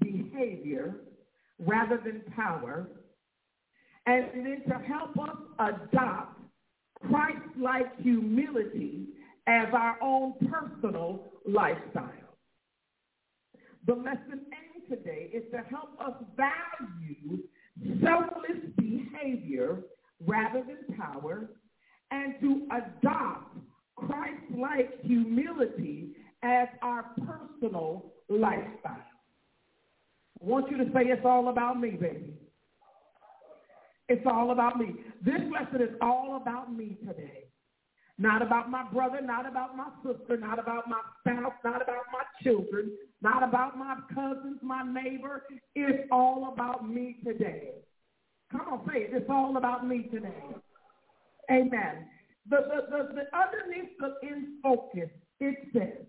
behavior 0.00 0.96
rather 1.58 1.98
than 2.04 2.22
power, 2.34 2.88
and 4.06 4.26
then 4.34 4.62
to 4.68 4.74
help 4.84 5.18
us 5.18 5.36
adopt 5.58 6.40
Christ-like 7.08 8.00
humility 8.00 9.08
as 9.46 9.68
our 9.72 9.96
own 10.02 10.34
personal 10.50 11.32
lifestyle. 11.46 12.12
The 13.86 13.94
lesson 13.94 14.46
aim 14.52 14.82
today 14.88 15.30
is 15.32 15.44
to 15.52 15.58
help 15.70 15.90
us 16.00 16.12
value 16.36 17.38
selfless 18.02 18.60
behavior 18.76 19.78
rather 20.26 20.62
than 20.62 20.96
power 20.96 21.50
and 22.10 22.34
to 22.40 22.66
adopt 22.70 23.56
Christ-like 23.96 25.02
humility 25.02 26.14
as 26.42 26.68
our 26.82 27.06
personal 27.26 28.12
lifestyle. 28.28 29.07
I 30.40 30.46
want 30.46 30.70
you 30.70 30.78
to 30.78 30.84
say 30.92 31.06
it's 31.06 31.24
all 31.24 31.48
about 31.48 31.80
me, 31.80 31.90
baby. 31.90 32.34
It's 34.08 34.24
all 34.26 34.52
about 34.52 34.78
me. 34.78 34.94
This 35.22 35.40
lesson 35.52 35.82
is 35.82 35.94
all 36.00 36.40
about 36.40 36.72
me 36.72 36.96
today. 37.06 37.44
Not 38.16 38.42
about 38.42 38.70
my 38.70 38.84
brother, 38.92 39.20
not 39.22 39.48
about 39.48 39.76
my 39.76 39.90
sister, 40.02 40.36
not 40.36 40.58
about 40.58 40.88
my 40.88 41.00
spouse, 41.20 41.52
not 41.64 41.82
about 41.82 42.04
my 42.12 42.24
children, 42.42 42.90
not 43.20 43.42
about 43.42 43.78
my 43.78 43.96
cousins, 44.12 44.58
my 44.62 44.82
neighbor. 44.82 45.44
It's 45.76 46.08
all 46.10 46.52
about 46.52 46.88
me 46.88 47.18
today. 47.24 47.74
Come 48.50 48.62
on, 48.62 48.86
say 48.88 49.02
it. 49.02 49.10
It's 49.12 49.30
all 49.30 49.56
about 49.56 49.86
me 49.86 50.08
today. 50.10 50.42
Amen. 51.50 52.06
The, 52.48 52.56
the, 52.56 52.80
the, 52.90 53.14
the 53.14 53.36
underneath 53.36 53.90
the 54.00 54.26
in 54.26 54.58
focus, 54.62 55.10
it 55.38 55.56
says, 55.72 56.06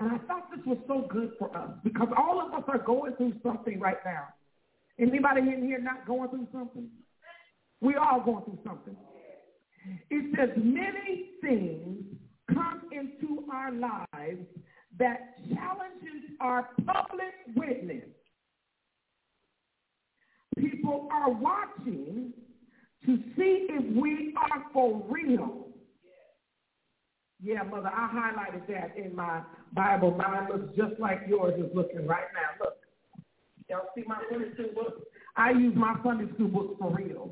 and 0.00 0.12
I 0.12 0.18
thought 0.26 0.50
this 0.54 0.64
was 0.64 0.78
so 0.88 1.06
good 1.10 1.32
for 1.38 1.54
us 1.54 1.70
because 1.84 2.08
all 2.16 2.40
of 2.40 2.54
us 2.54 2.64
are 2.68 2.78
going 2.78 3.14
through 3.16 3.34
something 3.42 3.78
right 3.78 3.98
now. 4.04 4.28
Anybody 4.98 5.42
in 5.42 5.62
here 5.62 5.78
not 5.78 6.06
going 6.06 6.30
through 6.30 6.48
something? 6.52 6.88
We 7.82 7.96
all 7.96 8.22
going 8.24 8.44
through 8.44 8.58
something. 8.64 8.96
It 10.10 10.34
says 10.36 10.50
many 10.56 11.30
things 11.42 12.04
come 12.48 12.82
into 12.92 13.44
our 13.52 13.72
lives 13.72 14.46
that 14.98 15.34
challenges 15.48 16.30
our 16.40 16.68
public 16.86 17.34
witness. 17.54 18.04
People 20.58 21.08
are 21.12 21.30
watching 21.30 22.32
to 23.04 23.16
see 23.36 23.66
if 23.70 23.96
we 23.96 24.34
are 24.36 24.64
for 24.72 25.02
real. 25.08 25.69
Yeah, 27.42 27.62
mother, 27.62 27.88
I 27.88 28.08
highlighted 28.12 28.66
that 28.68 28.96
in 28.98 29.16
my 29.16 29.40
Bible. 29.72 30.10
Mine 30.10 30.48
looks 30.52 30.76
just 30.76 31.00
like 31.00 31.20
yours 31.26 31.54
is 31.58 31.74
looking 31.74 32.06
right 32.06 32.26
now. 32.34 32.64
Look, 32.64 32.76
y'all 33.68 33.88
see 33.94 34.04
my 34.06 34.20
Sunday 34.30 34.52
school 34.54 34.74
book? 34.74 35.06
I 35.36 35.52
use 35.52 35.74
my 35.74 35.96
Sunday 36.04 36.30
school 36.34 36.48
books 36.48 36.74
for 36.78 36.94
real, 36.94 37.30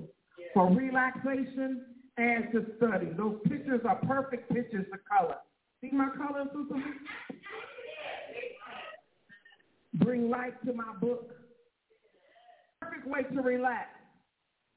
for 0.55 0.73
relaxation 0.73 1.85
and 2.17 2.45
to 2.53 2.65
study. 2.79 3.09
Those 3.19 3.37
pictures 3.49 3.83
are 3.87 3.97
perfect 3.97 4.51
pictures 4.51 4.87
of 4.93 4.99
color. 5.05 5.37
See 5.83 5.91
my 5.93 6.09
color, 6.17 6.47
Susan? 6.55 6.83
Bring 9.95 10.31
life 10.31 10.55
to 10.65 10.73
my 10.73 10.95
book. 11.01 11.35
Perfect 12.81 13.07
way 13.07 13.25
to 13.25 13.43
relax 13.43 13.89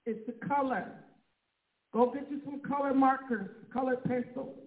is 0.06 0.18
to 0.26 0.48
color. 0.48 0.92
Go 1.94 2.12
get 2.12 2.30
you 2.30 2.42
some 2.44 2.62
color 2.68 2.94
markers, 2.94 3.50
color 3.72 3.96
pencils 3.96 4.58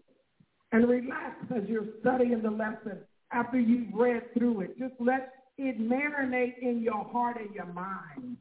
and 0.75 0.89
relax 0.89 1.37
as 1.57 1.63
you're 1.69 1.87
studying 2.01 2.43
the 2.43 2.51
lesson 2.51 2.99
after 3.31 3.61
you've 3.61 3.95
read 3.95 4.23
through 4.37 4.63
it. 4.63 4.77
Just 4.77 4.95
let 4.99 5.33
it 5.57 5.81
marinate 5.81 6.59
in 6.61 6.83
your 6.83 7.05
heart 7.05 7.37
and 7.41 7.55
your 7.55 7.67
mind. 7.67 8.37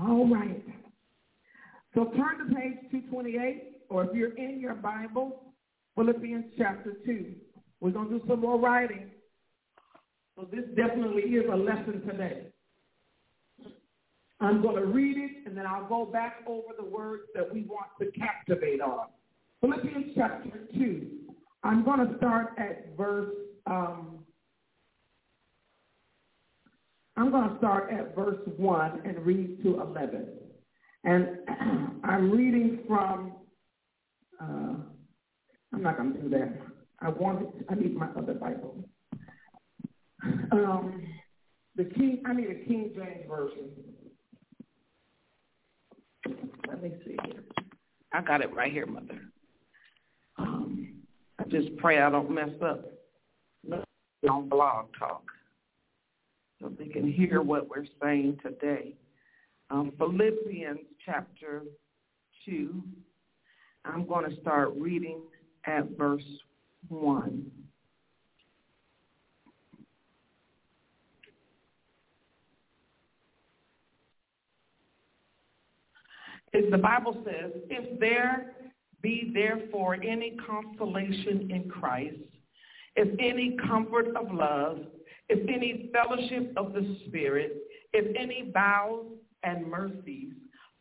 All 0.00 0.28
right. 0.32 0.64
So 1.94 2.04
turn 2.16 2.46
to 2.48 2.54
page 2.54 2.78
228, 2.92 3.82
or 3.90 4.04
if 4.04 4.14
you're 4.14 4.36
in 4.36 4.60
your 4.60 4.74
Bible, 4.74 5.52
Philippians 5.96 6.44
chapter 6.56 6.92
2. 7.04 7.32
We're 7.80 7.90
going 7.90 8.08
to 8.08 8.18
do 8.20 8.24
some 8.28 8.40
more 8.40 8.58
writing. 8.58 9.10
So 10.36 10.46
this 10.52 10.64
definitely 10.76 11.22
is 11.22 11.44
a 11.52 11.56
lesson 11.56 12.02
today. 12.06 12.46
I'm 14.40 14.62
going 14.62 14.76
to 14.76 14.86
read 14.86 15.16
it, 15.16 15.48
and 15.48 15.56
then 15.56 15.66
I'll 15.66 15.88
go 15.88 16.06
back 16.06 16.44
over 16.46 16.68
the 16.78 16.84
words 16.84 17.24
that 17.34 17.52
we 17.52 17.62
want 17.62 17.86
to 18.00 18.12
captivate 18.12 18.80
on. 18.80 19.08
Philippians 19.64 20.12
chapter 20.14 20.50
2. 20.74 21.06
I'm 21.62 21.84
going 21.84 22.06
to 22.06 22.16
start 22.18 22.52
at 22.58 22.94
verse, 22.98 23.32
um, 23.66 24.18
I'm 27.16 27.30
going 27.30 27.48
to 27.48 27.56
start 27.58 27.90
at 27.90 28.14
verse 28.14 28.40
1 28.58 29.02
and 29.06 29.24
read 29.24 29.62
to 29.62 29.80
11. 29.80 30.28
And 31.04 31.38
I'm 32.04 32.30
reading 32.30 32.80
from, 32.86 33.32
uh, 34.38 34.74
I'm 35.72 35.82
not 35.82 35.96
going 35.96 36.12
to 36.12 36.20
do 36.20 36.28
that. 36.30 36.60
I 37.00 37.08
want 37.08 37.48
I 37.70 37.74
need 37.74 37.96
my 37.96 38.08
other 38.18 38.34
Bible. 38.34 38.84
Um, 40.52 41.06
the 41.76 41.84
King, 41.84 42.22
I 42.26 42.34
need 42.34 42.50
a 42.50 42.66
King 42.66 42.92
James 42.94 43.26
Version. 43.28 43.70
Let 46.68 46.82
me 46.82 46.92
see 47.04 47.16
here. 47.24 47.44
I 48.12 48.20
got 48.20 48.42
it 48.42 48.54
right 48.54 48.70
here, 48.70 48.86
Mother. 48.86 49.20
Um, 50.38 50.94
I 51.38 51.44
just 51.44 51.76
pray 51.76 52.00
I 52.00 52.10
don't 52.10 52.30
mess 52.30 52.50
up 52.64 52.84
on 54.28 54.48
blog 54.48 54.86
talk 54.98 55.24
so 56.60 56.72
they 56.78 56.86
can 56.86 57.10
hear 57.10 57.42
what 57.42 57.68
we're 57.68 57.86
saying 58.02 58.38
today. 58.42 58.94
Um, 59.70 59.92
Philippians 59.98 60.80
chapter 61.04 61.62
2, 62.46 62.82
I'm 63.84 64.06
going 64.06 64.30
to 64.30 64.40
start 64.40 64.72
reading 64.76 65.20
at 65.66 65.90
verse 65.96 66.22
1. 66.88 67.50
If 76.52 76.70
the 76.70 76.78
Bible 76.78 77.20
says, 77.24 77.50
if 77.68 77.98
there 77.98 78.53
be 79.04 79.30
therefore 79.34 79.96
any 79.96 80.34
consolation 80.46 81.50
in 81.50 81.68
Christ, 81.68 82.16
if 82.96 83.08
any 83.20 83.54
comfort 83.68 84.08
of 84.16 84.32
love, 84.32 84.78
if 85.28 85.46
any 85.46 85.90
fellowship 85.92 86.54
of 86.56 86.72
the 86.72 86.96
Spirit, 87.06 87.58
if 87.92 88.16
any 88.18 88.50
vows 88.50 89.04
and 89.42 89.66
mercies, 89.66 90.32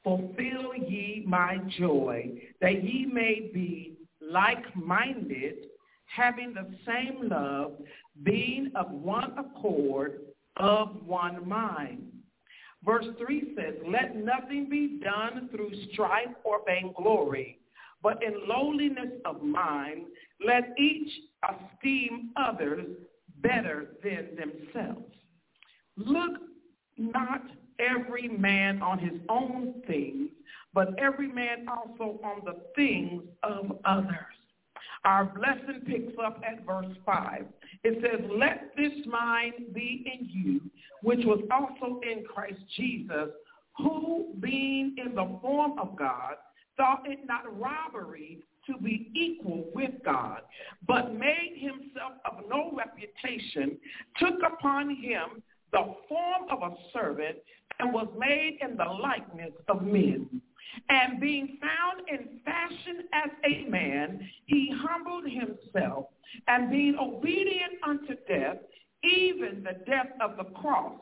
fulfill 0.06 0.74
ye 0.88 1.26
my 1.28 1.58
joy, 1.78 2.32
that 2.62 2.82
ye 2.82 3.06
may 3.06 3.52
be 3.54 3.98
like-minded, 4.22 5.66
having 6.06 6.54
the 6.54 6.74
same 6.86 7.28
love, 7.28 7.74
being 8.24 8.72
of 8.76 8.90
one 8.90 9.38
accord, 9.38 10.22
of 10.56 10.96
one 11.06 11.46
mind. 11.48 12.08
Verse 12.86 13.06
3 13.18 13.54
says, 13.58 13.74
Let 13.86 14.16
nothing 14.16 14.70
be 14.70 15.02
done 15.04 15.50
through 15.52 15.72
strife 15.92 16.36
or 16.46 16.60
vainglory, 16.66 17.60
but 18.04 18.22
in 18.22 18.48
lowliness 18.48 19.14
of 19.26 19.42
mind, 19.42 20.04
let 20.46 20.78
each 20.78 21.10
esteem 21.44 22.32
others 22.36 22.86
better 23.42 23.96
than 24.04 24.36
themselves. 24.36 25.16
Look 25.96 26.34
not 26.98 27.42
every 27.80 28.28
man 28.28 28.82
on 28.82 29.00
his 29.00 29.20
own 29.30 29.82
things, 29.88 30.30
but 30.74 30.90
every 31.00 31.28
man 31.28 31.66
also 31.68 32.20
on 32.24 32.42
the 32.46 32.58
things 32.76 33.24
of 33.42 33.78
others. 33.86 34.16
Our 35.06 35.26
blessing 35.26 35.82
picks 35.86 36.14
up 36.24 36.42
at 36.48 36.66
verse 36.66 36.96
5. 37.06 37.46
It 37.84 38.02
says, 38.02 38.26
let 38.38 38.72
this 38.78 39.06
mind 39.06 39.74
be 39.74 40.06
in 40.06 40.30
you, 40.30 40.62
which 41.02 41.26
was 41.26 41.42
also 41.52 42.00
in 42.02 42.24
Christ 42.24 42.60
Jesus, 42.78 43.30
who 43.78 44.34
being 44.40 44.96
in 44.98 45.16
the 45.16 45.38
form 45.42 45.78
of 45.80 45.98
God, 45.98 46.36
thought 46.78 47.04
it 47.06 47.20
not 47.26 47.44
robbery 47.60 48.40
to 48.68 48.78
be 48.78 49.12
equal 49.14 49.66
with 49.74 49.92
God, 50.06 50.42
but 50.88 51.14
made 51.14 51.56
himself 51.58 52.14
of 52.26 52.46
no 52.50 52.72
reputation, 52.76 53.78
took 54.18 54.36
upon 54.46 54.90
him 54.96 55.44
the 55.72 55.96
form 56.08 56.44
of 56.52 56.62
a 56.62 56.76
servant, 56.94 57.38
and 57.80 57.92
was 57.92 58.08
made 58.18 58.60
in 58.62 58.78
the 58.78 58.86
likeness 58.86 59.54
of 59.68 59.82
men. 59.82 60.30
And 60.90 61.20
being 61.20 61.58
found 61.60 62.08
in 62.08 62.40
fashion 62.46 63.08
as 63.14 63.30
a 63.44 63.70
man, 63.70 64.28
he 64.46 64.72
humbled 64.76 65.26
himself, 65.26 66.06
and 66.48 66.72
being 66.72 66.96
obedient 67.00 67.74
unto 67.86 68.16
death, 68.28 68.58
even 69.04 69.64
the 69.64 69.84
death 69.86 70.10
of 70.22 70.38
the 70.38 70.46
cross. 70.54 71.00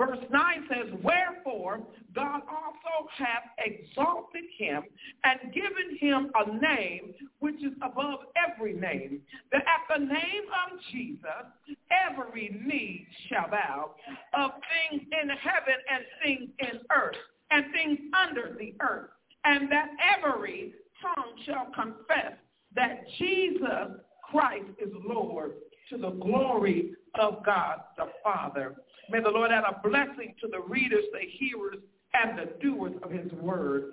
Verse 0.00 0.24
9 0.30 0.66
says, 0.70 0.98
Wherefore 1.02 1.80
God 2.14 2.40
also 2.48 3.06
hath 3.14 3.42
exalted 3.58 4.44
him 4.56 4.82
and 5.24 5.52
given 5.52 5.98
him 6.00 6.30
a 6.36 6.58
name 6.58 7.12
which 7.40 7.56
is 7.56 7.74
above 7.82 8.20
every 8.34 8.72
name, 8.72 9.20
that 9.52 9.60
at 9.60 9.98
the 9.98 10.02
name 10.02 10.44
of 10.64 10.78
Jesus 10.90 11.76
every 12.08 12.58
knee 12.64 13.06
shall 13.28 13.50
bow 13.50 13.90
of 14.32 14.52
things 14.90 15.02
in 15.02 15.28
heaven 15.28 15.74
and 15.92 16.04
things 16.24 16.48
in 16.60 16.80
earth 16.96 17.16
and 17.50 17.66
things 17.74 17.98
under 18.26 18.56
the 18.58 18.72
earth, 18.80 19.10
and 19.44 19.70
that 19.70 19.90
every 20.16 20.72
tongue 21.02 21.34
shall 21.44 21.66
confess 21.74 22.38
that 22.74 23.02
Jesus 23.18 24.00
Christ 24.30 24.70
is 24.80 24.94
Lord 25.06 25.56
to 25.90 25.98
the 25.98 26.10
glory 26.10 26.92
of 27.18 27.44
God 27.44 27.80
the 27.98 28.06
Father. 28.24 28.76
May 29.10 29.20
the 29.20 29.30
Lord 29.30 29.50
add 29.50 29.64
a 29.64 29.80
blessing 29.86 30.34
to 30.40 30.48
the 30.48 30.60
readers, 30.60 31.04
the 31.12 31.26
hearers, 31.38 31.78
and 32.14 32.38
the 32.38 32.52
doers 32.62 32.94
of 33.02 33.10
his 33.10 33.30
word. 33.32 33.92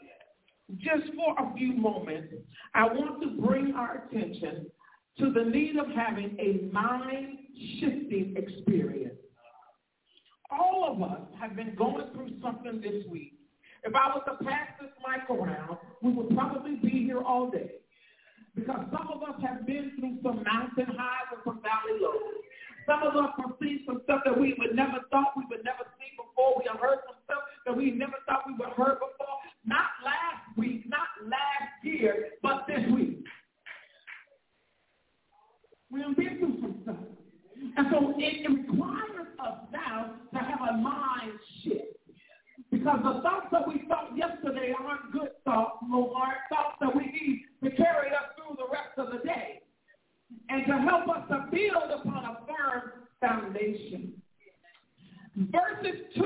Just 0.78 1.14
for 1.16 1.36
a 1.40 1.54
few 1.56 1.74
moments, 1.74 2.34
I 2.76 2.86
want 2.86 3.22
to 3.24 3.42
bring 3.42 3.74
our 3.74 4.04
attention 4.06 4.70
to 5.20 5.32
the 5.32 5.44
need 5.44 5.78
of 5.78 5.88
having 5.96 6.38
a 6.40 6.72
mind-shifting 6.72 8.36
experience. 8.38 9.16
All 10.52 10.92
of 10.92 11.02
us 11.10 11.22
have 11.40 11.56
been 11.56 11.74
going 11.76 12.12
through 12.14 12.32
something 12.42 12.80
this 12.82 13.06
week. 13.10 13.34
If 13.84 13.96
I 13.96 14.08
was 14.10 14.24
to 14.28 14.46
pass 14.46 14.70
this 14.80 14.92
mic 15.08 15.30
around, 15.30 15.78
we 16.02 16.12
would 16.12 16.30
probably 16.36 16.76
be 16.76 17.06
here 17.06 17.22
all 17.22 17.50
day. 17.50 17.72
Because 18.56 18.86
some 18.92 19.08
of 19.14 19.24
us 19.24 19.42
have 19.42 19.66
been 19.66 19.94
through 20.00 20.18
some 20.24 20.44
mountain 20.44 20.96
highs 20.98 21.28
and 21.32 21.42
some 21.46 21.62
valley 21.62 22.00
lows. 22.02 22.37
Some 22.88 23.04
of 23.04 23.16
us 23.18 23.36
have 23.38 23.52
seen 23.62 23.84
some 23.86 24.00
stuff 24.06 24.22
that 24.24 24.40
we 24.40 24.56
would 24.58 24.74
never 24.74 25.04
thought 25.12 25.36
we 25.36 25.44
would 25.52 25.66
never 25.66 25.84
see 26.00 26.16
before. 26.16 26.56
We 26.56 26.64
have 26.72 26.80
heard 26.80 27.04
some 27.04 27.20
stuff 27.28 27.44
that 27.66 27.76
we 27.76 27.92
never 27.92 28.16
thought 28.26 28.48
we 28.48 28.54
would 28.54 28.72
heard 28.80 29.04
before. 29.04 29.44
Not 29.66 29.92
last 30.08 30.48
week, 30.56 30.88
not 30.88 31.12
last 31.28 31.84
year, 31.84 32.40
but 32.42 32.64
this 32.66 32.80
week. 32.96 33.26
We 35.92 36.00
have 36.02 36.16
been 36.16 36.40
through 36.40 36.58
some 36.64 36.80
stuff. 36.84 36.96
And 37.76 37.88
so 37.92 38.16
it 38.16 38.48
requires 38.48 39.28
us 39.44 39.58
now 39.74 40.16
to 40.32 40.40
have 40.40 40.62
a 40.72 40.78
mind 40.78 41.36
shift. 41.64 41.92
Because 42.72 43.00
the 43.04 43.20
thoughts 43.22 43.48
that 43.52 43.68
we 43.68 43.84
thought 43.90 44.16
yesterday 44.16 44.74
aren't 44.80 45.12
good 45.12 45.36
thoughts, 45.44 45.84
no 45.90 46.14
aren't 46.16 46.40
thoughts 46.48 46.80
that 46.80 46.96
we 46.96 47.04
need 47.04 47.44
to 47.64 47.76
carry 47.76 48.10
us 48.12 48.32
through 48.36 48.56
the 48.56 48.72
rest 48.72 48.96
of 48.98 49.12
the 49.12 49.26
day 49.28 49.62
and 50.50 50.66
to 50.66 50.74
help 50.74 51.08
us 51.10 51.28
to 51.30 51.48
build 51.52 51.92
upon 52.00 52.26
a 52.26 52.38
firm 52.48 52.92
foundation. 53.22 54.14
Verses 55.36 56.02
2 56.16 56.22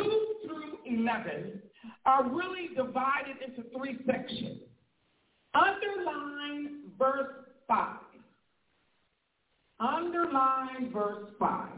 through 0.45 0.77
11 0.85 1.61
are 2.05 2.29
really 2.29 2.69
divided 2.75 3.37
into 3.45 3.69
three 3.75 3.97
sections. 4.05 4.59
Underline 5.53 6.83
verse 6.97 7.27
5. 7.67 7.97
Underline 9.79 10.91
verse 10.93 11.29
5. 11.39 11.69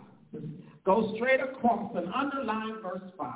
Go 0.86 1.13
straight 1.15 1.39
across 1.39 1.95
and 1.95 2.13
underline 2.13 2.81
verse 2.81 3.09
5. 3.17 3.33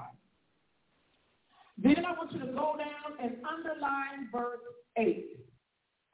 Then 1.77 2.05
I 2.05 2.11
want 2.11 2.33
you 2.33 2.39
to 2.39 2.47
go 2.47 2.75
down 2.77 3.17
and 3.23 3.37
underline 3.47 4.29
verse 4.31 4.59
8. 4.97 5.46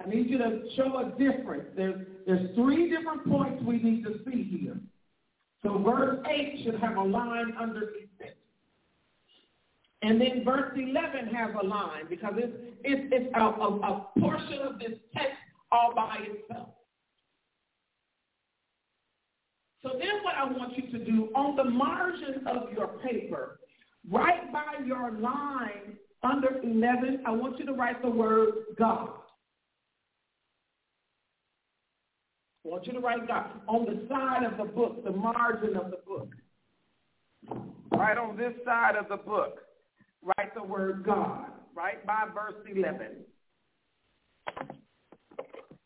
I 0.03 0.09
need 0.09 0.29
you 0.29 0.37
to 0.37 0.61
show 0.75 0.97
a 0.97 1.09
difference. 1.17 1.65
There's, 1.75 2.05
there's 2.25 2.53
three 2.55 2.89
different 2.89 3.25
points 3.27 3.63
we 3.63 3.77
need 3.77 4.03
to 4.03 4.19
see 4.25 4.43
here. 4.43 4.77
So 5.63 5.77
verse 5.77 6.19
8 6.29 6.61
should 6.65 6.79
have 6.79 6.97
a 6.97 7.03
line 7.03 7.53
underneath 7.59 8.09
it. 8.19 8.37
And 10.01 10.19
then 10.19 10.43
verse 10.43 10.73
11 10.75 11.33
has 11.33 11.51
a 11.61 11.65
line 11.65 12.03
because 12.09 12.33
it's, 12.35 12.53
it's, 12.83 13.07
it's 13.13 13.33
a, 13.35 13.39
a, 13.39 13.79
a 13.79 14.07
portion 14.19 14.59
of 14.59 14.77
this 14.77 14.99
text 15.15 15.37
all 15.71 15.93
by 15.95 16.17
itself. 16.19 16.69
So 19.81 19.91
then 19.93 20.23
what 20.23 20.35
I 20.35 20.45
want 20.45 20.77
you 20.77 20.97
to 20.97 21.05
do, 21.05 21.29
on 21.35 21.55
the 21.55 21.63
margin 21.63 22.45
of 22.47 22.71
your 22.73 22.87
paper, 23.05 23.59
right 24.09 24.51
by 24.51 24.85
your 24.85 25.11
line 25.11 25.97
under 26.23 26.59
11, 26.61 27.23
I 27.25 27.31
want 27.31 27.59
you 27.59 27.65
to 27.65 27.73
write 27.73 28.01
the 28.01 28.09
word 28.09 28.53
God. 28.77 29.09
I 32.65 32.69
want 32.69 32.87
you 32.87 32.93
to 32.93 32.99
write 32.99 33.27
God 33.27 33.49
on 33.67 33.85
the 33.85 34.07
side 34.07 34.43
of 34.43 34.57
the 34.57 34.71
book, 34.71 35.03
the 35.03 35.11
margin 35.11 35.75
of 35.75 35.91
the 35.91 35.99
book. 36.07 36.29
Right 37.91 38.17
on 38.17 38.37
this 38.37 38.53
side 38.63 38.95
of 38.95 39.09
the 39.09 39.17
book, 39.17 39.59
write 40.21 40.55
the 40.55 40.63
word 40.63 41.03
God, 41.05 41.47
right 41.75 42.05
by 42.05 42.25
verse 42.33 42.55
11. 42.71 43.07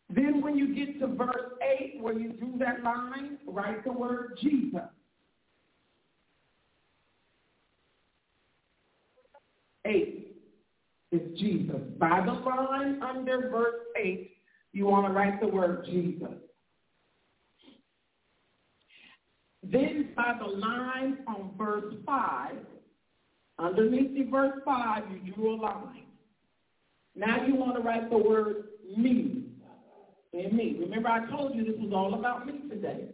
Then 0.10 0.42
when 0.42 0.56
you 0.56 0.76
get 0.76 1.00
to 1.00 1.08
verse 1.08 1.54
8, 1.82 2.02
where 2.02 2.18
you 2.18 2.34
do 2.34 2.54
that 2.60 2.84
line, 2.84 3.40
write 3.48 3.84
the 3.84 3.92
word 3.92 4.38
Jesus. 4.42 4.82
Eight 9.86 10.36
is 11.12 11.40
Jesus. 11.40 11.82
By 11.98 12.22
the 12.24 12.34
line 12.34 13.02
under 13.02 13.50
verse 13.50 13.82
8, 14.00 14.32
you 14.74 14.86
want 14.86 15.08
to 15.08 15.14
write 15.14 15.40
the 15.42 15.48
word 15.48 15.86
Jesus. 15.86 16.34
Then 19.72 20.10
by 20.16 20.36
the 20.40 20.46
line 20.46 21.20
on 21.28 21.52
verse 21.58 21.94
5, 22.06 22.56
underneath 23.60 24.14
the 24.16 24.30
verse 24.32 24.60
5, 24.64 25.04
you 25.12 25.34
drew 25.34 25.56
a 25.56 25.58
line. 25.58 26.04
Now 27.16 27.46
you 27.46 27.56
want 27.56 27.76
to 27.76 27.82
write 27.82 28.10
the 28.10 28.18
word 28.18 28.66
me 28.96 29.46
in 30.34 30.56
me. 30.56 30.78
Remember 30.80 31.10
I 31.10 31.30
told 31.30 31.56
you 31.56 31.66
this 31.66 31.76
was 31.80 31.92
all 31.94 32.14
about 32.14 32.46
me 32.46 32.70
today. 32.70 33.10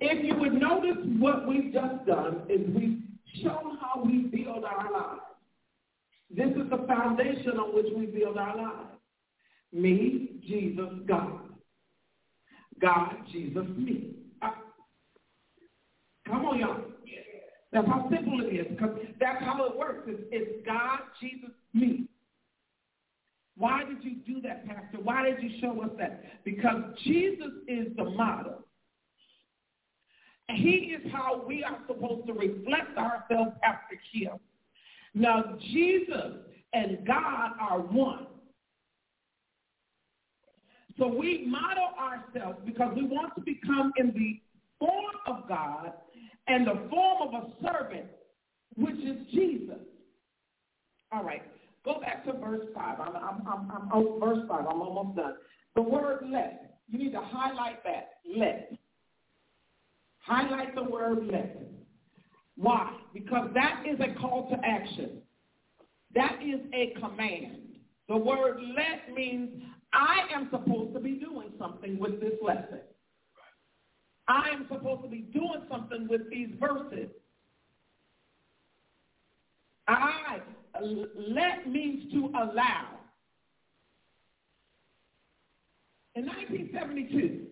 If 0.00 0.24
you 0.24 0.36
would 0.36 0.54
notice 0.54 0.96
what 1.18 1.46
we've 1.46 1.72
just 1.72 2.06
done 2.06 2.42
is 2.48 2.60
we've 2.74 3.02
shown 3.42 3.78
how 3.80 4.02
we 4.04 4.22
build 4.22 4.64
our 4.64 4.92
lives. 4.92 5.20
This 6.30 6.50
is 6.50 6.70
the 6.70 6.84
foundation 6.86 7.58
on 7.58 7.74
which 7.74 7.86
we 7.96 8.06
build 8.06 8.38
our 8.38 8.56
lives. 8.56 8.90
Me, 9.72 10.40
Jesus, 10.46 10.90
God. 11.06 11.40
God, 12.80 13.14
Jesus, 13.32 13.66
me. 13.76 14.14
Come 16.26 16.46
on, 16.46 16.58
y'all. 16.58 16.80
That's 17.72 17.86
how 17.88 18.08
simple 18.08 18.40
it 18.40 18.54
is, 18.54 18.66
because 18.70 18.96
that's 19.18 19.42
how 19.42 19.64
it 19.64 19.76
works. 19.76 20.04
It's, 20.06 20.22
it's 20.30 20.66
God, 20.66 21.00
Jesus, 21.20 21.50
me. 21.72 22.06
Why 23.56 23.82
did 23.84 24.02
you 24.04 24.16
do 24.26 24.40
that, 24.42 24.66
Pastor? 24.66 24.98
Why 25.02 25.28
did 25.28 25.42
you 25.42 25.58
show 25.60 25.82
us 25.82 25.90
that? 25.98 26.24
Because 26.44 26.82
Jesus 27.04 27.50
is 27.66 27.88
the 27.96 28.04
model. 28.04 28.64
He 30.50 30.94
is 30.96 31.12
how 31.12 31.44
we 31.46 31.64
are 31.64 31.78
supposed 31.86 32.26
to 32.26 32.32
reflect 32.32 32.96
ourselves 32.96 33.52
after 33.64 33.96
him. 34.12 34.38
Now, 35.14 35.56
Jesus 35.72 36.32
and 36.72 37.04
God 37.06 37.52
are 37.60 37.80
one. 37.80 38.26
So 40.98 41.08
we 41.08 41.46
model 41.46 41.88
ourselves 41.98 42.58
because 42.64 42.92
we 42.94 43.04
want 43.04 43.34
to 43.36 43.40
become 43.40 43.92
in 43.96 44.12
the 44.12 44.40
form 44.78 45.16
of 45.26 45.48
God 45.48 45.92
and 46.46 46.66
the 46.66 46.88
form 46.90 47.28
of 47.28 47.34
a 47.34 47.46
servant, 47.62 48.06
which 48.76 48.96
is 48.96 49.26
Jesus. 49.32 49.78
All 51.12 51.24
right, 51.24 51.42
go 51.84 52.00
back 52.00 52.24
to 52.26 52.32
verse 52.32 52.66
5. 52.74 53.00
I'm, 53.00 53.16
I'm, 53.16 53.46
I'm, 53.46 53.70
I'm 53.70 53.88
oh, 53.92 54.18
verse 54.18 54.44
5. 54.48 54.60
I'm 54.60 54.82
almost 54.82 55.16
done. 55.16 55.34
The 55.74 55.82
word 55.82 56.24
let. 56.30 56.78
You 56.88 56.98
need 56.98 57.12
to 57.12 57.20
highlight 57.20 57.82
that. 57.84 58.14
Let. 58.36 58.72
Highlight 60.18 60.74
the 60.74 60.84
word 60.84 61.26
let. 61.30 61.62
Why? 62.56 62.96
Because 63.12 63.50
that 63.54 63.84
is 63.86 63.98
a 64.00 64.18
call 64.20 64.48
to 64.50 64.56
action. 64.64 65.22
That 66.14 66.38
is 66.42 66.60
a 66.72 66.98
command. 67.00 67.58
The 68.08 68.16
word 68.16 68.58
let 68.76 69.14
means 69.14 69.62
I 69.92 70.26
am 70.34 70.48
supposed 70.50 70.94
to 70.94 71.00
be 71.00 71.12
doing 71.12 71.52
something 71.58 71.98
with 71.98 72.20
this 72.20 72.34
lesson. 72.42 72.80
I 74.26 74.50
am 74.50 74.66
supposed 74.68 75.02
to 75.02 75.08
be 75.08 75.18
doing 75.18 75.62
something 75.70 76.08
with 76.08 76.30
these 76.30 76.48
verses. 76.58 77.10
I 79.86 80.38
let 80.80 81.68
means 81.68 82.10
to 82.12 82.28
allow. 82.28 82.88
In 86.14 86.26
1972, 86.26 87.46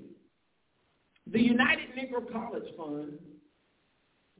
the 1.33 1.41
United 1.41 1.91
Negro 1.97 2.31
College 2.33 2.69
Fund 2.77 3.19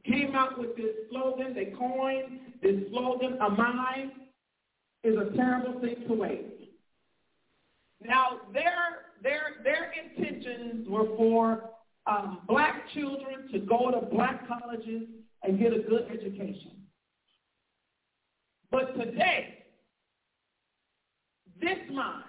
came 0.05 0.35
out 0.35 0.57
with 0.57 0.75
this 0.75 0.95
slogan. 1.09 1.53
They 1.53 1.73
coined 1.77 2.39
this 2.61 2.89
slogan, 2.89 3.37
a 3.41 3.49
mind 3.49 4.11
is 5.03 5.15
a 5.17 5.35
terrible 5.35 5.79
thing 5.81 5.95
to 6.07 6.13
waste. 6.13 6.63
Now, 8.05 8.39
their, 8.53 9.11
their, 9.21 9.41
their 9.63 9.91
intentions 9.91 10.87
were 10.89 11.15
for 11.17 11.69
um, 12.07 12.39
black 12.47 12.83
children 12.93 13.49
to 13.51 13.59
go 13.59 13.91
to 13.91 14.05
black 14.07 14.47
colleges 14.47 15.03
and 15.43 15.59
get 15.59 15.73
a 15.73 15.79
good 15.79 16.07
education. 16.11 16.71
But 18.71 18.95
today, 18.97 19.59
this 21.61 21.77
mind 21.91 22.23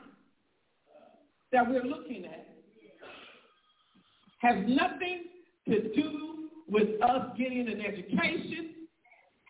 that 1.52 1.68
we're 1.68 1.84
looking 1.84 2.24
at 2.26 2.46
has 4.40 4.56
nothing 4.66 5.24
to 5.68 5.94
do 5.94 6.50
with 6.68 7.00
us 7.02 7.28
getting 7.38 7.68
an 7.68 7.80
education, 7.80 8.70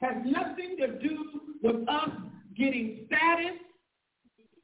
has 0.01 0.16
nothing 0.25 0.77
to 0.79 0.99
do 0.99 1.25
with 1.62 1.89
us 1.89 2.11
getting 2.57 3.07
status, 3.07 3.59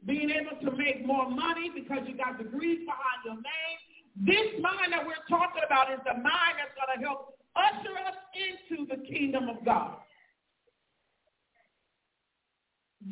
being 0.06 0.30
able 0.30 0.61
to 0.70 0.76
make 0.76 1.04
more 1.04 1.28
money 1.28 1.70
because 1.74 1.98
you 2.06 2.16
got 2.16 2.38
degrees 2.38 2.78
behind 2.86 3.20
your 3.24 3.34
name. 3.34 3.89
This 4.24 4.60
mind 4.60 4.92
that 4.92 5.06
we're 5.06 5.14
talking 5.28 5.62
about 5.64 5.90
is 5.92 5.98
the 6.04 6.12
mind 6.12 6.54
that's 6.58 6.76
going 6.76 6.98
to 6.98 7.06
help 7.06 7.38
usher 7.56 7.96
us 8.06 8.16
into 8.36 8.86
the 8.86 9.02
kingdom 9.08 9.48
of 9.48 9.64
God. 9.64 9.96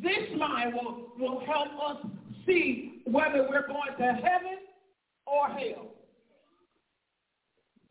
This 0.01 0.37
mind 0.37 0.75
will, 0.75 1.13
will 1.17 1.43
help 1.45 1.69
us 1.83 2.05
see 2.45 3.01
whether 3.05 3.47
we're 3.49 3.67
going 3.67 3.97
to 3.97 4.03
heaven 4.03 4.59
or 5.25 5.47
hell. 5.47 5.87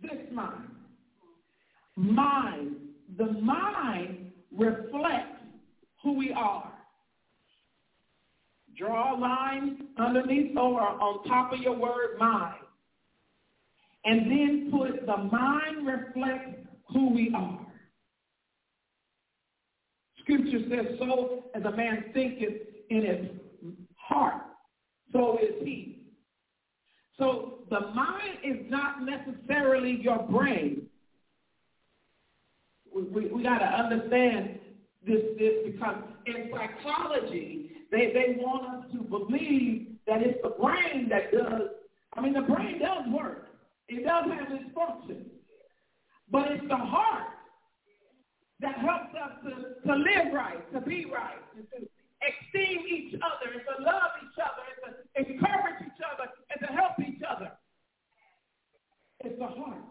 This 0.01 0.33
mind. 0.33 0.69
Mind. 1.97 2.77
The 3.17 3.33
mind 3.33 4.31
reflects 4.57 5.43
who 6.05 6.13
we 6.13 6.33
are. 6.33 6.73
Draw 8.77 9.17
a 9.17 9.19
line 9.19 9.89
underneath 9.99 10.57
or 10.57 10.81
on 10.81 11.25
top 11.25 11.53
of 11.53 11.59
your 11.59 11.77
word 11.77 12.17
mind. 12.21 12.55
And 14.05 14.31
then 14.31 14.71
put 14.71 15.07
the 15.07 15.17
mind 15.17 15.87
reflects 15.87 16.67
who 16.93 17.11
we 17.11 17.33
are. 17.37 17.67
Scripture 20.21 20.61
says, 20.71 20.99
so 20.99 21.45
as 21.55 21.65
a 21.65 21.77
man 21.77 22.05
thinketh 22.13 22.63
in 22.91 23.05
his 23.05 23.27
heart, 23.97 24.43
so 25.13 25.39
is 25.39 25.55
he. 25.65 26.03
So 27.19 27.61
the 27.71 27.81
mind 27.81 28.39
is 28.45 28.71
not 28.71 29.03
necessarily 29.03 30.01
your 30.01 30.19
brain. 30.31 30.83
We, 32.95 33.03
we, 33.03 33.27
we 33.27 33.43
got 33.43 33.59
to 33.59 33.65
understand 33.65 34.61
this, 35.07 35.21
this 35.39 35.53
because 35.67 35.97
in 36.27 36.51
psychology, 36.53 37.71
they, 37.91 38.13
they 38.13 38.37
want 38.39 38.85
us 38.85 38.93
to 38.93 38.99
believe 39.03 39.89
that 40.07 40.23
it's 40.23 40.39
the 40.43 40.51
brain 40.51 41.09
that 41.09 41.33
does, 41.33 41.69
I 42.15 42.21
mean, 42.21 42.35
the 42.35 42.43
brain 42.43 42.79
does 42.81 43.05
work. 43.11 43.48
It 43.89 44.05
does 44.05 44.25
have 44.31 44.53
its 44.53 44.75
function. 44.75 45.27
But 46.31 46.53
it's 46.53 46.69
the 46.69 46.77
heart 46.77 47.29
that 48.61 48.77
helps 48.79 49.15
us 49.15 49.33
to, 49.45 49.89
to 49.89 49.95
live 49.97 50.35
right, 50.35 50.73
to 50.73 50.81
be 50.81 51.07
right, 51.07 51.39
and 51.57 51.65
to 51.71 51.89
esteem 52.21 52.85
each 52.87 53.15
other, 53.15 53.53
and 53.55 53.63
to 53.63 53.85
love 53.85 54.11
each 54.23 54.39
other, 54.39 54.63
and 55.17 55.27
to 55.27 55.33
encourage 55.33 55.81
each 55.87 56.03
other, 56.05 56.31
and 56.51 56.61
to 56.67 56.73
help 56.75 56.93
each 57.01 57.23
other. 57.23 57.53
It's 59.25 59.39
the 59.39 59.47
heart. 59.47 59.85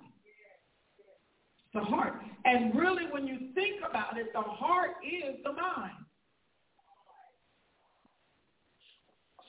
The 1.73 1.81
heart. 1.81 2.13
And 2.45 2.75
really, 2.75 3.05
when 3.11 3.25
you 3.27 3.51
think 3.55 3.81
about 3.87 4.17
it, 4.17 4.31
the 4.33 4.41
heart 4.41 4.91
is 5.03 5.37
the 5.43 5.53
mind. 5.53 5.93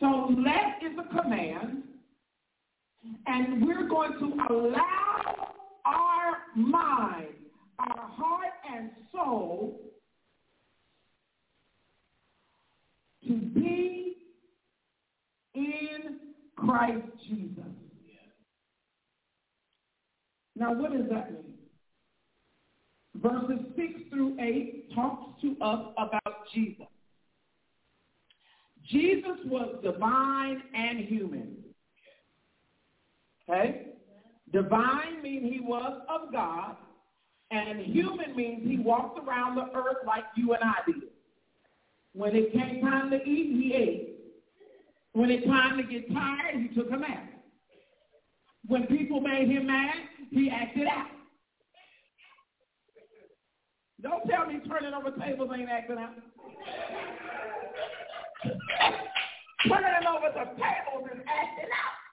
So 0.01 0.32
let 0.38 0.82
is 0.82 0.96
a 0.99 1.22
command, 1.22 1.82
and 3.26 3.66
we're 3.66 3.88
going 3.88 4.12
to 4.18 4.53
allow 4.53 5.55
our 5.84 6.38
mind 6.57 7.28
our 7.78 8.09
heart 8.09 8.53
and 8.72 8.90
soul 9.12 9.80
to 13.26 13.34
be 13.34 14.16
in 15.55 16.18
Christ 16.57 17.07
Jesus. 17.28 17.64
Now, 20.57 20.74
what 20.74 20.92
does 20.92 21.09
that 21.11 21.32
mean? 21.32 21.55
Verses 23.14 23.64
6 23.76 24.11
through 24.11 24.36
8 24.40 24.94
talks 24.94 25.40
to 25.42 25.57
us 25.61 25.92
about 25.96 26.34
Jesus. 26.53 26.86
Jesus 28.90 29.38
was 29.46 29.76
divine 29.82 30.62
and 30.74 31.01
human. 31.01 31.67
Okay? 33.49 33.86
Divine 34.53 35.22
means 35.22 35.53
he 35.53 35.61
was 35.61 36.01
of 36.09 36.32
God. 36.32 36.76
And 37.51 37.80
human 37.80 38.36
means 38.36 38.68
he 38.68 38.78
walked 38.78 39.18
around 39.18 39.55
the 39.55 39.64
earth 39.74 40.05
like 40.07 40.24
you 40.36 40.53
and 40.53 40.62
I 40.62 40.74
did. 40.86 41.09
When 42.12 42.36
it 42.36 42.53
came 42.53 42.82
time 42.82 43.11
to 43.11 43.16
eat, 43.16 43.57
he 43.57 43.74
ate. 43.74 44.18
When 45.12 45.30
it 45.30 45.46
time 45.46 45.78
to 45.78 45.82
get 45.82 46.12
tired, 46.12 46.57
he 46.57 46.68
took 46.68 46.90
a 46.90 46.96
nap. 46.96 47.24
When 48.66 48.86
people 48.86 49.20
made 49.20 49.49
him 49.49 49.66
mad, 49.66 49.94
he 50.30 50.51
acted 50.51 50.86
out. 50.86 51.07
Don't 54.03 54.28
tell 54.28 54.46
me 54.46 54.61
turning 54.68 54.92
over 54.94 55.11
tables 55.11 55.51
ain't 55.57 55.70
acting 55.70 55.99
out. 55.99 56.14
turning 59.66 60.07
over 60.07 60.28
the 60.34 60.44
tables 60.44 61.09
is 61.12 61.20
acting 61.26 61.70
out. 61.72 62.07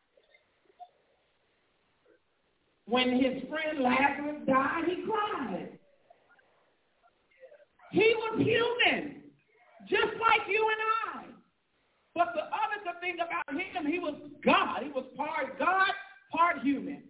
When 2.88 3.12
his 3.12 3.44
friend 3.50 3.80
Lazarus 3.82 4.42
died, 4.46 4.84
he 4.88 5.04
cried. 5.06 5.70
He 7.92 8.14
was 8.18 8.38
human, 8.38 9.24
just 9.88 10.14
like 10.20 10.42
you 10.50 10.70
and 10.70 11.22
I. 11.22 11.26
But 12.14 12.34
the 12.34 12.42
other 12.42 12.76
thing 13.06 13.16
about 13.16 13.60
him, 13.60 13.92
he 13.92 14.00
was 14.00 14.16
God. 14.44 14.84
He 14.84 14.92
was 14.92 15.06
part 15.16 15.58
God, 15.60 15.92
part 16.32 16.62
human. 16.62 17.04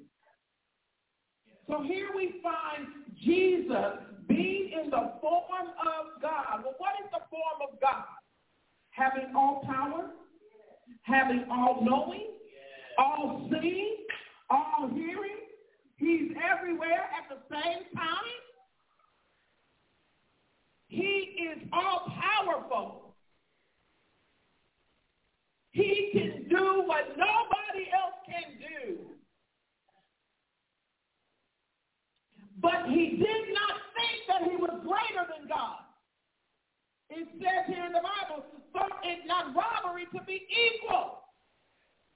So 1.67 1.81
here 1.83 2.09
we 2.15 2.41
find 2.43 2.87
Jesus 3.23 3.99
being 4.27 4.71
in 4.83 4.89
the 4.89 5.13
form 5.21 5.67
of 5.79 6.21
God. 6.21 6.63
Well, 6.63 6.75
what 6.77 6.93
is 7.03 7.09
the 7.11 7.21
form 7.29 7.71
of 7.71 7.79
God? 7.81 8.05
Having 8.91 9.33
all 9.35 9.63
power, 9.65 10.11
having 11.01 11.45
all 11.51 11.79
knowing, 11.81 12.27
all 12.97 13.49
seeing, 13.51 13.97
all 14.49 14.89
hearing, 14.93 15.44
He's 15.97 16.31
everywhere 16.51 17.09
at 17.17 17.29
the 17.29 17.41
same 17.49 17.83
time. 17.95 18.39
He 20.87 21.47
is 21.51 21.67
all 21.73 22.11
powerful. 22.21 23.15
He 25.71 26.09
can 26.13 26.47
do 26.49 26.83
what 26.85 27.17
nobody 27.17 27.89
else 27.91 28.15
can 28.25 28.59
do. 28.59 28.97
But 32.61 32.87
he 32.87 33.17
did 33.17 33.53
not 33.53 33.75
think 33.93 34.23
that 34.29 34.49
he 34.49 34.55
was 34.55 34.79
greater 34.83 35.27
than 35.27 35.49
God. 35.49 35.83
It 37.09 37.27
says 37.37 37.67
here 37.67 37.85
in 37.85 37.93
the 37.93 37.99
Bible, 37.99 38.45
thought 38.73 38.99
it 39.03 39.27
not 39.27 39.53
robbery 39.55 40.05
to 40.15 40.23
be 40.25 40.47
equal. 40.47 41.24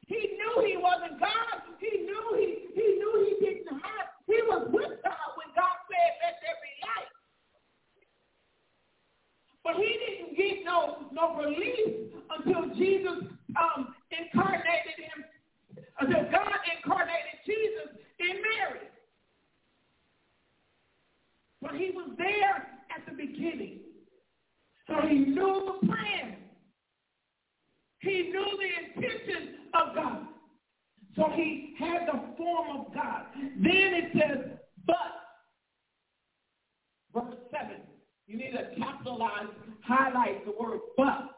He 0.09 0.17
knew 0.17 0.65
he 0.65 0.75
wasn't 0.75 1.21
God. 1.21 1.61
He 1.77 2.01
knew 2.01 2.25
he, 2.33 2.65
he 2.73 2.87
knew 2.97 3.13
he 3.29 3.45
didn't 3.45 3.69
have, 3.69 4.09
he 4.25 4.41
was 4.49 4.67
with 4.73 4.97
God 5.05 5.29
when 5.37 5.53
God 5.53 5.77
said, 5.85 6.09
let 6.25 6.41
there 6.41 6.57
be 6.65 6.73
light. 6.81 7.13
But 9.63 9.75
he 9.77 9.85
didn't 10.01 10.35
get 10.35 10.65
no, 10.65 11.05
no 11.13 11.37
relief 11.37 12.09
until 12.33 12.73
Jesus 12.75 13.29
um, 13.53 13.93
incarnated 14.09 14.97
him, 14.97 15.85
until 15.99 16.23
God 16.31 16.57
incarnated 16.73 17.37
Jesus 17.45 17.93
in 18.17 18.41
Mary. 18.41 18.89
But 21.61 21.75
he 21.75 21.91
was 21.93 22.09
there 22.17 22.81
at 22.89 23.05
the 23.05 23.13
beginning. 23.13 23.77
So 24.87 24.95
he 25.07 25.19
knew 25.19 25.77
the 25.81 25.85
plan. 25.85 26.48
He 27.99 28.31
knew 28.31 28.57
the 28.57 29.01
intention 29.01 29.55
of 29.73 29.95
God. 29.95 30.27
So 31.15 31.29
he 31.35 31.75
had 31.77 32.07
the 32.07 32.37
form 32.37 32.77
of 32.77 32.93
God. 32.93 33.25
Then 33.35 33.93
it 33.93 34.11
says, 34.13 34.57
but, 34.85 34.95
verse 37.13 37.35
7, 37.51 37.75
you 38.27 38.37
need 38.37 38.51
to 38.51 38.69
capitalize, 38.79 39.47
highlight 39.81 40.45
the 40.45 40.53
word 40.59 40.79
but. 40.95 41.35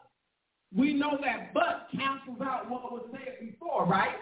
We 0.74 0.94
know 0.94 1.18
that 1.22 1.52
but 1.52 1.88
cancels 1.92 2.40
out 2.40 2.70
what 2.70 2.92
was 2.92 3.04
said 3.12 3.40
before, 3.40 3.84
right? 3.86 4.16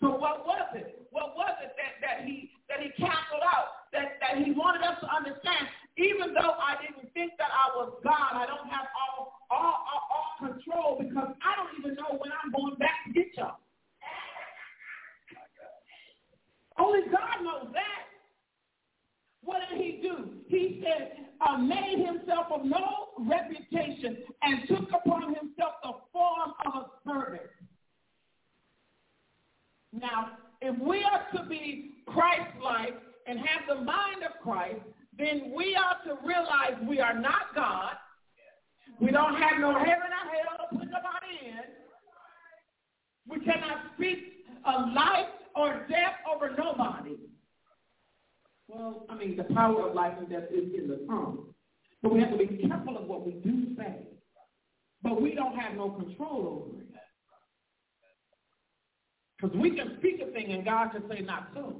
So 0.00 0.10
what 0.10 0.46
was 0.46 0.68
it? 0.74 1.06
What 1.10 1.34
was 1.36 1.54
it 1.62 1.74
that, 1.74 1.98
that 2.02 2.26
he 2.26 2.50
that 2.68 2.78
he 2.78 2.90
canceled 2.94 3.42
out? 3.42 3.90
That 3.92 4.20
that 4.20 4.44
he 4.44 4.52
wanted 4.52 4.82
us 4.82 5.00
to 5.00 5.08
understand. 5.10 5.66
Even 5.98 6.32
though 6.32 6.54
I 6.62 6.78
didn't 6.80 7.12
think 7.12 7.32
that 7.38 7.50
I 7.50 7.74
was 7.76 7.98
God, 8.04 8.38
I 8.38 8.46
don't 8.46 8.70
have 8.70 8.86
all 8.94 9.34
all 9.50 9.74
all, 9.82 10.02
all 10.14 10.30
control 10.38 10.96
because 10.98 11.34
I 11.42 11.56
don't 11.58 11.74
even 11.78 11.96
know 11.96 12.16
when 12.18 12.30
I'm 12.30 12.52
going 12.52 12.78
back 12.78 13.02
to 13.06 13.12
get 13.12 13.34
y'all. 13.36 13.58
Only 16.78 17.00
God 17.10 17.42
knows 17.42 17.72
that. 17.72 18.06
What 19.42 19.62
did 19.68 19.80
he 19.80 20.00
do? 20.00 20.28
He 20.46 20.84
said, 20.84 21.26
uh, 21.40 21.56
made 21.56 22.04
himself 22.06 22.46
of 22.52 22.64
no 22.64 23.08
reputation 23.18 24.18
and 24.42 24.68
took 24.68 24.88
upon 24.92 25.34
himself 25.34 25.74
the 25.82 25.92
form 26.12 26.52
of 26.66 26.74
a 26.74 26.86
servant. 27.04 27.50
Now, 29.92 30.32
if 30.60 30.78
we 30.78 31.02
are 31.02 31.26
to 31.40 31.48
be 31.48 32.02
Christ-like 32.06 32.94
and 33.26 33.38
have 33.38 33.68
the 33.68 33.82
mind 33.82 34.22
of 34.24 34.40
Christ, 34.42 34.80
then 35.18 35.52
we 35.54 35.76
are 35.76 35.96
to 36.06 36.20
realize 36.26 36.74
we 36.88 37.00
are 37.00 37.18
not 37.18 37.54
God. 37.54 37.94
We 39.00 39.10
don't 39.10 39.34
have 39.34 39.60
no 39.60 39.72
heaven 39.78 39.88
or 39.88 40.30
hell 40.30 40.68
to 40.70 40.78
put 40.78 40.88
nobody 40.88 41.48
in. 41.48 41.64
We 43.28 43.44
cannot 43.44 43.78
speak 43.94 44.18
a 44.64 44.72
life 44.94 45.26
or 45.56 45.86
death 45.88 46.14
over 46.32 46.54
nobody. 46.56 47.16
Well, 48.68 49.06
I 49.08 49.16
mean, 49.16 49.36
the 49.36 49.44
power 49.54 49.88
of 49.88 49.94
life 49.94 50.14
and 50.18 50.28
death 50.28 50.44
is 50.52 50.72
in 50.74 50.88
the 50.88 51.04
tongue. 51.06 51.46
But 52.02 52.12
we 52.12 52.20
have 52.20 52.30
to 52.30 52.36
be 52.36 52.46
careful 52.68 52.96
of 52.96 53.06
what 53.06 53.26
we 53.26 53.32
do 53.32 53.74
say. 53.76 54.06
But 55.02 55.20
we 55.20 55.34
don't 55.34 55.56
have 55.56 55.74
no 55.76 55.90
control 55.90 56.66
over 56.68 56.80
it. 56.80 56.86
Because 59.36 59.47
we 59.60 59.70
can 59.70 59.96
speak 59.98 60.20
a 60.20 60.30
thing 60.32 60.52
and 60.52 60.64
God 60.64 60.92
can 60.92 61.08
say 61.08 61.20
not 61.20 61.48
so. 61.54 61.74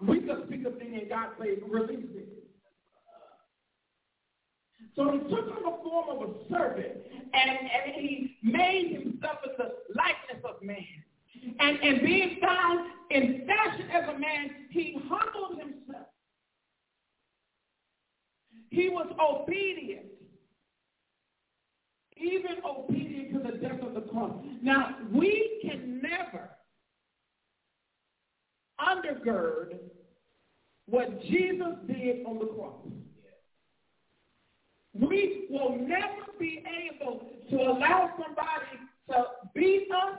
We 0.00 0.20
can 0.20 0.44
speak 0.46 0.66
a 0.66 0.70
thing 0.72 0.98
and 1.00 1.08
God 1.08 1.28
say 1.40 1.58
release 1.68 2.06
it. 2.14 2.28
So 4.94 5.10
he 5.12 5.18
took 5.18 5.46
on 5.56 5.62
the 5.62 5.78
form 5.82 6.08
of 6.10 6.30
a 6.30 6.32
servant 6.50 6.96
and, 7.34 7.50
and 7.50 7.94
he 7.94 8.36
made 8.42 8.92
himself 8.92 9.38
in 9.44 9.52
the 9.58 9.72
likeness 9.94 10.44
of 10.44 10.62
man. 10.62 10.76
And, 11.60 11.78
and 11.82 12.00
being 12.02 12.38
found 12.40 12.90
in 13.10 13.46
fashion 13.46 13.90
as 13.90 14.08
a 14.14 14.18
man, 14.18 14.50
he 14.70 14.98
humbled 15.08 15.58
himself. 15.60 16.06
He 18.70 18.88
was 18.88 19.06
obedient, 19.20 20.06
even 22.16 22.56
obedient 22.64 23.32
to 23.32 23.50
the 23.50 23.58
death 23.58 23.80
of 23.82 23.94
the 23.94 24.00
cross. 24.02 24.34
Now, 24.62 24.96
we 25.12 25.55
can 25.68 26.02
never 26.02 26.50
undergird 28.80 29.78
what 30.86 31.20
Jesus 31.22 31.74
did 31.86 32.24
on 32.26 32.38
the 32.38 32.46
cross. 32.46 32.82
We 34.94 35.46
will 35.50 35.76
never 35.76 36.32
be 36.38 36.62
able 36.90 37.26
to 37.50 37.56
allow 37.56 38.10
somebody 38.16 38.78
to 39.10 39.24
beat 39.54 39.88
us 39.90 40.18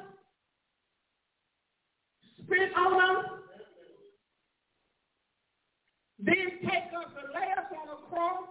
spit 2.48 2.72
on 2.78 2.94
us, 2.96 3.26
then 6.20 6.48
take 6.64 6.90
us 6.96 7.12
and 7.12 7.28
lay 7.36 7.52
us 7.52 7.68
on 7.76 7.88
a 7.92 8.00
cross, 8.08 8.48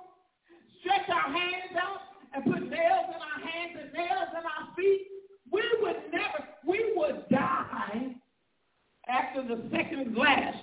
stretch 0.80 1.08
our 1.08 1.32
hands 1.32 1.72
out 1.80 2.00
and 2.34 2.44
put 2.44 2.62
nails 2.68 3.08
in 3.08 3.20
our 3.24 3.40
hands 3.40 3.72
and 3.80 3.92
nails 3.92 4.30
in 4.36 4.44
our 4.44 4.74
feet, 4.76 5.06
we 5.56 5.62
would 5.80 5.96
never, 6.12 6.44
we 6.66 6.92
would 6.96 7.24
die 7.30 8.14
after 9.08 9.42
the 9.42 9.62
second 9.70 10.14
glass. 10.14 10.54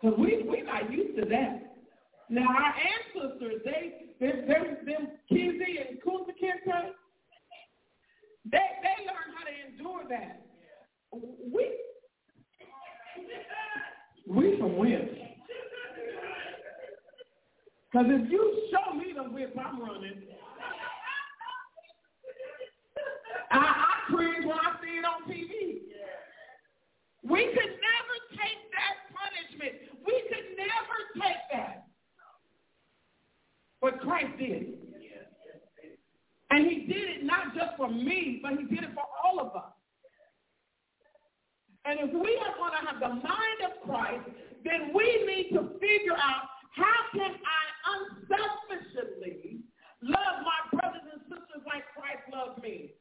Because 0.00 0.18
we, 0.18 0.42
we're 0.44 0.64
not 0.64 0.92
used 0.92 1.16
to 1.18 1.24
that. 1.26 1.76
Now, 2.28 2.46
our 2.48 2.74
ancestors, 3.24 3.62
they, 3.64 4.14
them, 4.20 4.46
them, 4.46 4.76
them 4.84 5.08
Kizzy 5.28 5.78
and 5.88 5.98
Kunta 6.02 6.32
Kinte, 6.42 6.90
they, 8.44 8.58
they 8.82 8.96
learned 9.06 9.32
how 9.36 9.44
to 9.44 9.70
endure 9.70 10.02
that. 10.10 10.42
We 11.52 11.70
we 14.28 14.56
some 14.58 14.70
wimps. 14.72 15.18
Because 17.92 18.06
if 18.08 18.30
you 18.30 18.68
show 18.70 18.94
me 18.94 19.12
the 19.14 19.24
whip 19.24 19.54
I'm 19.58 19.80
running, 19.80 20.22
We 27.42 27.48
could 27.50 27.74
never 27.74 28.16
take 28.38 28.60
that 28.70 28.94
punishment. 29.10 29.74
We 30.06 30.14
could 30.30 30.48
never 30.54 30.96
take 31.18 31.42
that. 31.50 31.90
But 33.80 33.98
Christ 34.00 34.38
did. 34.38 34.78
And 36.50 36.70
he 36.70 36.86
did 36.86 37.18
it 37.18 37.24
not 37.24 37.54
just 37.54 37.74
for 37.76 37.90
me, 37.90 38.38
but 38.42 38.52
he 38.52 38.64
did 38.70 38.84
it 38.84 38.94
for 38.94 39.02
all 39.24 39.40
of 39.40 39.56
us. 39.56 39.74
And 41.84 41.98
if 41.98 42.14
we 42.14 42.30
are 42.46 42.54
going 42.54 42.78
to 42.78 42.82
have 42.86 43.00
the 43.00 43.08
mind 43.08 43.60
of 43.66 43.74
Christ, 43.82 44.30
then 44.62 44.94
we 44.94 45.26
need 45.26 45.50
to 45.58 45.74
figure 45.80 46.14
out 46.14 46.46
how 46.78 46.98
can 47.10 47.34
I 47.42 47.62
unselfishly 47.90 49.66
love 50.02 50.46
my 50.46 50.78
brothers 50.78 51.02
and 51.10 51.22
sisters 51.26 51.66
like 51.66 51.82
Christ 51.96 52.22
loved 52.30 52.62
me. 52.62 52.94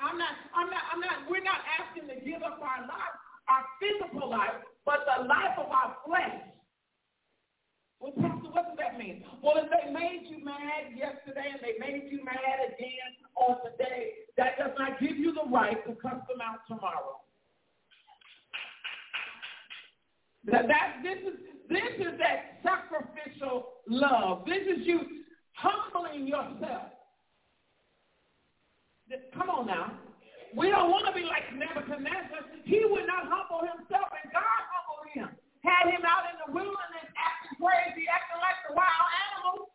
I'm 0.00 0.18
not, 0.18 0.34
I'm 0.54 0.70
not, 0.70 0.84
I'm 0.92 1.00
not, 1.00 1.30
we're 1.30 1.44
not 1.44 1.62
asking 1.78 2.10
to 2.10 2.18
give 2.20 2.42
up 2.42 2.58
our 2.58 2.82
life, 2.84 3.16
our 3.48 3.64
physical 3.78 4.30
life, 4.30 4.58
but 4.84 5.06
the 5.06 5.24
life 5.24 5.54
of 5.58 5.70
our 5.70 5.96
flesh. 6.04 6.42
Well, 8.00 8.12
Pastor, 8.18 8.50
what 8.50 8.68
does 8.68 8.78
that 8.78 8.98
mean? 8.98 9.24
Well, 9.40 9.56
if 9.56 9.70
they 9.70 9.92
made 9.92 10.26
you 10.28 10.44
mad 10.44 10.92
yesterday 10.92 11.56
and 11.56 11.60
they 11.62 11.78
made 11.78 12.10
you 12.10 12.24
mad 12.24 12.58
again 12.68 13.10
on 13.36 13.56
today, 13.64 14.28
that 14.36 14.58
does 14.58 14.76
not 14.78 15.00
give 15.00 15.16
you 15.16 15.32
the 15.32 15.48
right 15.48 15.78
to 15.86 15.94
cuss 15.94 16.20
them 16.28 16.42
out 16.42 16.66
tomorrow. 16.66 17.22
That, 20.46 20.68
that 20.68 21.00
this 21.02 21.16
is 21.24 21.38
this 21.70 21.96
is 21.96 22.18
that 22.20 22.60
sacrificial 22.60 23.80
love. 23.88 24.44
This 24.44 24.68
is 24.68 24.86
you 24.86 25.00
humbling 25.54 26.26
yourself. 26.26 26.92
Come 29.36 29.50
on 29.50 29.66
now. 29.66 29.92
We 30.56 30.70
don't 30.70 30.90
want 30.90 31.06
to 31.06 31.12
be 31.12 31.26
like 31.26 31.50
Nebuchadnezzar. 31.52 32.46
He 32.64 32.80
would 32.86 33.06
not 33.06 33.26
humble 33.26 33.66
himself, 33.66 34.06
and 34.14 34.32
God 34.32 34.60
humbled 34.70 35.10
him. 35.12 35.28
Had 35.66 35.90
him 35.90 36.06
out 36.06 36.30
in 36.30 36.36
the 36.46 36.48
wilderness 36.54 37.08
acting 37.18 37.58
crazy, 37.58 38.06
acting 38.06 38.40
like 38.40 38.58
the 38.68 38.74
wild 38.78 39.08
animal. 39.26 39.74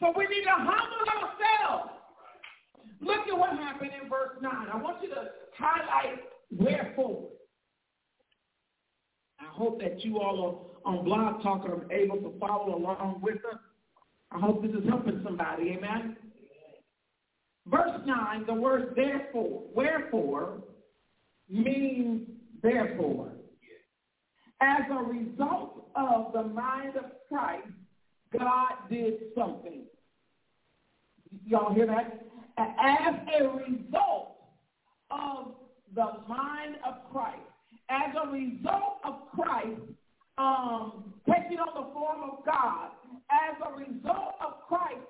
So 0.00 0.12
we 0.16 0.24
need 0.32 0.44
to 0.48 0.56
humble 0.56 1.04
ourselves. 1.12 1.92
Look 3.00 3.28
at 3.28 3.36
what 3.36 3.58
happened 3.58 3.92
in 4.02 4.08
verse 4.08 4.32
9. 4.40 4.50
I 4.50 4.76
want 4.80 5.02
you 5.02 5.10
to 5.10 5.28
highlight 5.58 6.24
wherefore. 6.50 7.28
I 9.40 9.52
hope 9.52 9.80
that 9.80 10.04
you 10.04 10.18
all 10.18 10.72
are 10.86 11.04
are 11.64 11.90
able 11.92 12.18
to 12.18 12.38
follow 12.38 12.76
along 12.76 13.20
with 13.22 13.36
us. 13.36 13.58
I 14.30 14.40
hope 14.40 14.62
this 14.62 14.72
is 14.72 14.88
helping 14.88 15.20
somebody. 15.24 15.76
Amen. 15.76 16.16
Verse 17.66 18.00
9, 18.04 18.44
the 18.46 18.54
word 18.54 18.92
therefore, 18.94 19.62
wherefore, 19.74 20.62
means 21.48 22.28
therefore. 22.62 23.32
As 24.60 24.82
a 24.90 25.02
result 25.02 25.90
of 25.96 26.32
the 26.32 26.42
mind 26.42 26.96
of 26.96 27.04
Christ, 27.28 27.68
God 28.32 28.72
did 28.90 29.14
something. 29.36 29.82
Y'all 31.44 31.74
hear 31.74 31.86
that? 31.86 32.24
As 32.58 33.14
a 33.40 33.48
result 33.48 34.36
of 35.10 35.54
the 35.94 36.12
mind 36.28 36.76
of 36.86 36.94
Christ, 37.12 37.40
as 37.90 38.14
a 38.24 38.28
result 38.28 38.98
of 39.04 39.14
Christ 39.34 39.80
um, 40.38 41.14
taking 41.26 41.58
on 41.58 41.74
the 41.74 41.92
form 41.92 42.22
of 42.30 42.44
God 42.44 42.90
as 43.30 43.54
a 43.66 43.70
result 43.76 44.34
of 44.40 44.62
Christ 44.68 45.02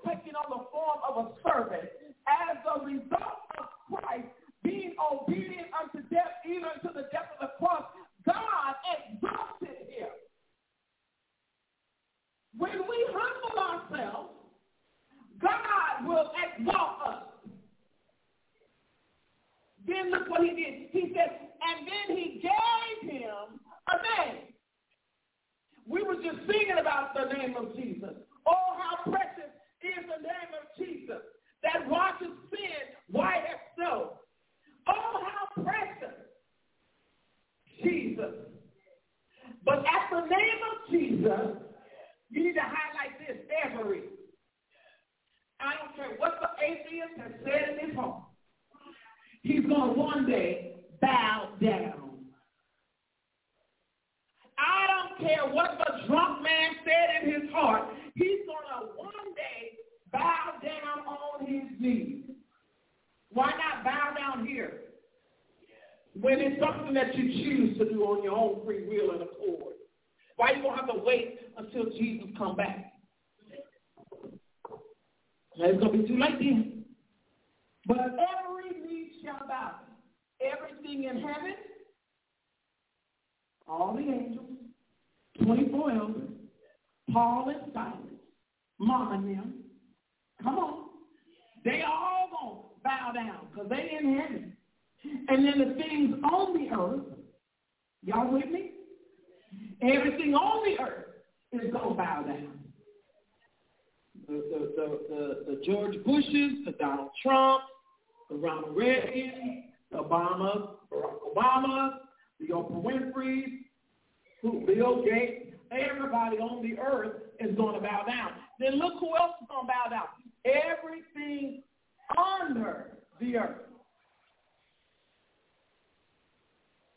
under 122.57 122.87
the 123.21 123.37
earth. 123.37 123.57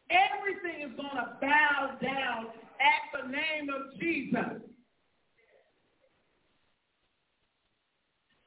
Everything 0.09 0.89
is 0.89 0.95
going 0.95 1.15
to 1.15 1.37
bow 1.41 1.97
down 2.01 2.47
at 2.79 3.21
the 3.21 3.27
name 3.29 3.69
of 3.69 3.99
Jesus. 3.99 4.61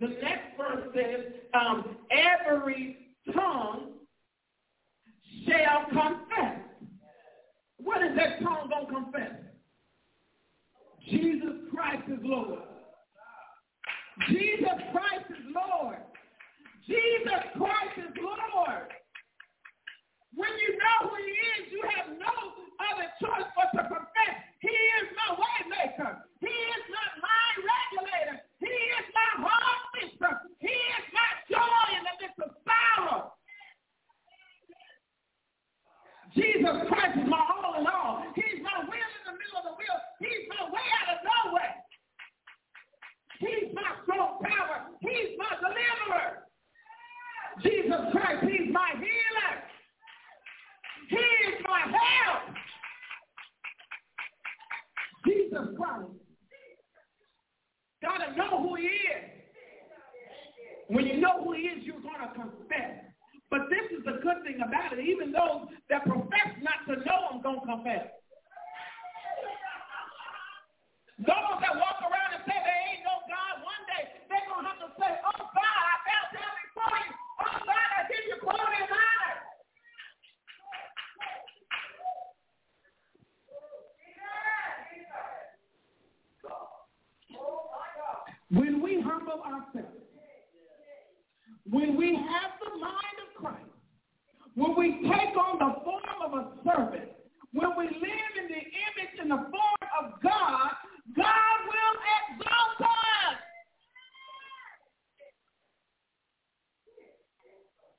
The 0.01 0.09
next 0.09 0.57
verse 0.57 0.89
says, 0.95 1.33
um, 1.55 1.97
every 2.11 2.97
tongue 3.33 3.93
shall 5.47 5.85
confess. 5.87 6.59
What 7.77 8.03
is 8.03 8.17
that 8.17 8.43
tongue 8.43 8.69
going 8.69 8.87
to 8.87 8.93
confess? 8.93 9.39
Jesus 11.09 11.53
Christ 11.73 12.03
is 12.09 12.19
Lord. 12.23 12.61
Jesus 14.29 14.79
Christ 14.93 15.31
is 15.31 15.55
Lord. 15.55 15.99
Jesus 16.87 17.43
Christ 17.55 17.95
is 17.99 18.13
Lord. 18.19 18.91
When 20.35 20.51
you 20.59 20.71
know 20.81 21.13
who 21.13 21.17
he 21.21 21.35
is, 21.61 21.63
you 21.71 21.83
have 21.93 22.09
no 22.17 22.35
other 22.81 23.09
choice 23.21 23.49
but 23.53 23.69
to 23.77 23.83
confess. 23.85 24.35
He 24.59 24.73
is 24.73 25.07
my 25.13 25.37
way 25.37 25.59
maker. 25.69 26.25
He 26.41 26.49
is 26.49 26.83
my 26.91 27.49
regulator. 27.63 28.41
He 28.59 28.73
is 28.73 29.07
my 29.13 29.47
heart 29.47 29.83
fixer. 29.95 30.35
He 30.59 30.73
is 30.73 31.07
my 31.13 31.31
joy 31.53 31.85
in 31.95 32.03
the 32.03 32.15
midst 32.19 32.41
of 32.41 32.51
sorrow. 32.65 33.37
Jesus 36.33 36.77
Christ 36.89 37.21
is 37.21 37.29
my 37.29 37.39
all 37.39 37.77
in 37.77 37.87
all. 37.87 38.25
He's 38.35 38.59
my 38.65 38.89
will 38.89 39.13
in 39.21 39.25
the 39.29 39.37
middle 39.37 39.59
of 39.61 39.65
the 39.69 39.75
wheel. 39.77 39.99
He's 40.19 40.49
my 40.49 40.65
way 40.73 40.87
out 40.97 41.09
of 41.13 41.19
nowhere. 41.29 41.77
He's 43.37 43.69
my 43.77 43.91
strong 44.03 44.41
power. 44.41 44.89
He's 45.05 45.37
my 45.37 45.53
deliverer. 45.61 46.42
Jesus 47.63 48.01
Christ, 48.13 48.45
he's 48.45 48.73
my 48.73 48.91
healer. 48.97 49.53
He 51.09 51.17
is 51.17 51.61
my 51.65 51.81
help. 51.81 52.57
Jesus 55.27 55.77
Christ. 55.77 56.11
Gotta 58.01 58.37
know 58.37 58.63
who 58.63 58.75
he 58.77 58.85
is. 58.85 59.33
When 60.89 61.07
you 61.07 61.21
know 61.21 61.45
who 61.45 61.53
he 61.53 61.63
is, 61.63 61.85
you're 61.85 62.01
to 62.01 62.31
confess. 62.35 63.11
But 63.51 63.69
this 63.69 63.85
is 63.93 64.01
the 64.07 64.23
good 64.25 64.41
thing 64.49 64.65
about 64.65 64.97
it. 64.97 65.03
Even 65.05 65.35
those 65.35 65.69
that 65.91 66.07
profess 66.09 66.57
not 66.65 66.81
to 66.89 67.05
know 67.05 67.37
him 67.37 67.45
to 67.45 67.61
confess. 67.67 68.09
Those 71.21 71.57
that 71.61 71.75
walk 71.77 72.01
around 72.03 72.31
and 72.35 72.43
say 72.49 72.57
there 72.57 72.83
ain't 72.89 73.05
no 73.05 73.21
God, 73.29 73.63
one 73.63 73.83
day 73.93 74.03
they're 74.27 74.49
going 74.49 74.65
to 74.65 74.73
have 74.73 74.81
to 74.83 74.91
say, 74.97 75.11
oh 75.23 75.45
God, 75.53 75.83
I 75.85 75.97
fell 76.03 76.27
down 76.35 76.55
before 76.65 76.97
you. 76.99 77.13
Oh 77.45 77.59
God, 77.63 77.89
I 77.95 78.01
give 78.09 78.25
you 78.27 78.32
When 88.51 88.83
we 88.83 89.01
humble 89.01 89.41
ourselves, 89.43 89.97
when 91.71 91.97
we 91.97 92.15
have 92.15 92.53
the 92.61 92.79
mind 92.79 93.19
of 93.27 93.43
Christ, 93.43 93.65
when 94.55 94.77
we 94.77 95.09
take 95.09 95.35
on 95.37 95.59
the 95.59 95.81
form 95.85 96.03
of 96.23 96.35
a 96.35 96.53
servant, 96.63 97.11
when 97.53 97.71
we 97.79 97.85
live 97.87 98.33
in 98.43 98.49
the 98.49 98.61
image 98.61 99.21
and 99.21 99.31
the 99.31 99.37
form 99.37 99.83
of 100.05 100.21
God, 100.23 100.71
God 101.17 101.57
will 101.65 101.97
exalt 102.37 102.81
us. 102.83 103.39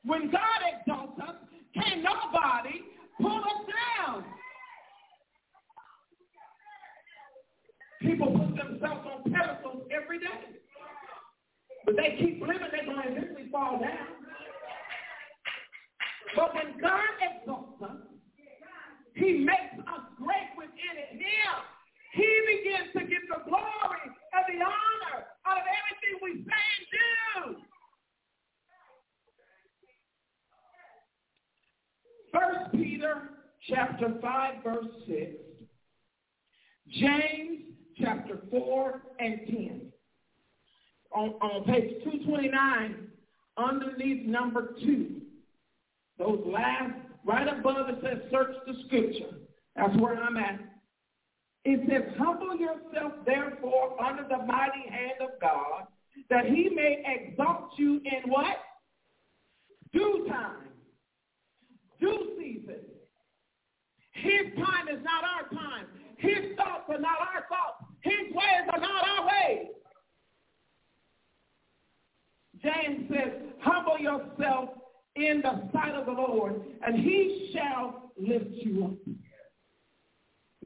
When 0.06 0.30
God 0.32 0.60
exalts 0.68 1.20
us, 1.22 1.36
can 1.74 2.04
nobody 2.04 2.82
pull 3.20 3.40
us 3.40 3.66
down. 3.98 4.26
People 8.02 8.28
put 8.38 8.56
themselves 8.58 9.08
on 9.08 9.32
pedestals 9.32 9.88
every 9.92 10.20
day. 10.20 10.60
But 11.86 11.96
they 11.96 12.18
keep 12.20 12.42
living, 12.42 12.68
they're 12.72 12.86
going 12.86 13.02
to 13.02 13.12
eventually 13.12 13.50
fall 13.52 13.80
down. 13.80 14.08
But 16.36 16.54
when 16.56 16.80
God 16.82 17.10
exalts 17.22 17.82
us, 17.84 18.02
he 19.16 19.46
makes 19.46 19.78
us 19.88 20.04
great 20.18 20.52
within 20.58 20.96
it. 20.98 21.16
Him. 21.16 21.56
He 22.14 22.30
begins 22.46 22.92
to 22.94 23.02
get 23.08 23.24
the 23.30 23.42
glory 23.48 24.06
and 24.06 24.44
the 24.50 24.60
honor 24.66 25.26
out 25.46 25.58
of 25.58 25.66
everything 25.66 26.14
we 26.22 26.44
say 26.44 26.64
and 26.76 27.56
do. 27.56 27.63
First 32.34 32.72
Peter 32.74 33.30
chapter 33.70 34.14
5, 34.22 34.64
verse 34.64 34.86
6. 35.08 35.20
James 37.00 37.62
chapter 38.00 38.40
4 38.50 39.02
and 39.20 39.40
10 39.48 39.82
on, 41.14 41.30
on 41.42 41.64
page 41.66 42.04
229, 42.04 43.08
underneath 43.58 44.26
number 44.26 44.74
two, 44.82 45.22
those 46.18 46.42
last, 46.46 46.94
right 47.26 47.48
above 47.48 47.90
it 47.90 47.96
says 48.04 48.18
search 48.32 48.56
the 48.66 48.74
scripture. 48.86 49.38
That's 49.76 49.96
where 49.98 50.22
I'm 50.22 50.38
at. 50.38 50.60
It 51.66 51.80
says, 51.90 52.14
humble 52.18 52.58
yourself 52.58 53.14
therefore 53.26 54.02
under 54.04 54.24
the 54.24 54.46
mighty 54.46 54.90
hand 54.90 55.22
of 55.22 55.40
God, 55.40 55.86
that 56.30 56.46
he 56.46 56.70
may 56.70 57.04
exalt 57.06 57.70
you 57.78 58.02
in 58.04 58.30
what? 58.30 58.58
Due 59.94 60.28
time. 60.30 60.73
Due 62.04 62.36
season. 62.38 62.82
His 64.12 64.54
time 64.58 64.90
is 64.90 65.02
not 65.06 65.24
our 65.24 65.48
time. 65.58 65.86
His 66.18 66.54
thoughts 66.58 66.84
are 66.90 67.00
not 67.00 67.18
our 67.18 67.46
thoughts. 67.48 67.86
His 68.02 68.34
ways 68.34 68.68
are 68.74 68.80
not 68.80 69.08
our 69.08 69.26
ways. 69.26 69.68
James 72.62 73.10
says, 73.10 73.32
humble 73.62 73.98
yourself 74.00 74.70
in 75.16 75.42
the 75.42 75.70
sight 75.72 75.96
of 75.96 76.06
the 76.06 76.12
Lord, 76.12 76.62
and 76.86 77.00
he 77.00 77.54
shall 77.54 78.12
lift 78.18 78.52
you 78.52 78.84
up. 78.84 79.16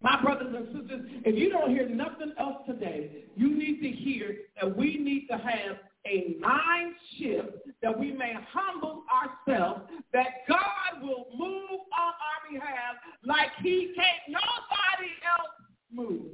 My 0.01 0.19
brothers 0.23 0.55
and 0.55 0.65
sisters, 0.75 1.05
if 1.23 1.37
you 1.37 1.51
don't 1.51 1.69
hear 1.69 1.87
nothing 1.87 2.33
else 2.39 2.63
today, 2.67 3.25
you 3.35 3.55
need 3.55 3.81
to 3.81 3.89
hear 3.89 4.37
that 4.59 4.75
we 4.75 4.97
need 4.97 5.27
to 5.27 5.37
have 5.37 5.77
a 6.05 6.37
mind 6.39 6.93
shift 7.17 7.57
that 7.81 7.97
we 7.97 8.11
may 8.11 8.33
humble 8.51 9.03
ourselves, 9.11 9.81
that 10.13 10.47
God 10.47 11.01
will 11.01 11.27
move 11.37 11.79
on 11.97 12.13
our 12.13 12.51
behalf 12.51 12.95
like 13.25 13.49
he 13.61 13.93
can't 13.95 14.29
nobody 14.29 15.11
else 15.27 15.51
move. 15.91 16.31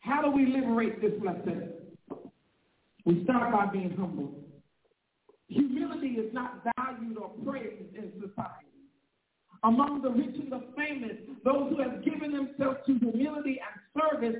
How 0.00 0.20
do 0.20 0.30
we 0.30 0.46
liberate 0.46 1.00
this 1.00 1.14
lesson? 1.24 1.72
We 3.06 3.24
start 3.24 3.52
by 3.52 3.66
being 3.66 3.96
humble. 3.98 4.34
Humility 5.48 6.08
is 6.08 6.32
not 6.34 6.62
valued 6.76 7.16
or 7.16 7.30
praised 7.44 7.94
in 7.96 8.12
society. 8.20 8.73
Among 9.64 10.02
the 10.02 10.10
rich 10.10 10.36
and 10.38 10.52
the 10.52 10.62
famous, 10.76 11.16
those 11.42 11.70
who 11.70 11.82
have 11.82 12.04
given 12.04 12.32
themselves 12.32 12.80
to 12.86 12.98
humility 12.98 13.58
and 13.60 14.02
service 14.02 14.36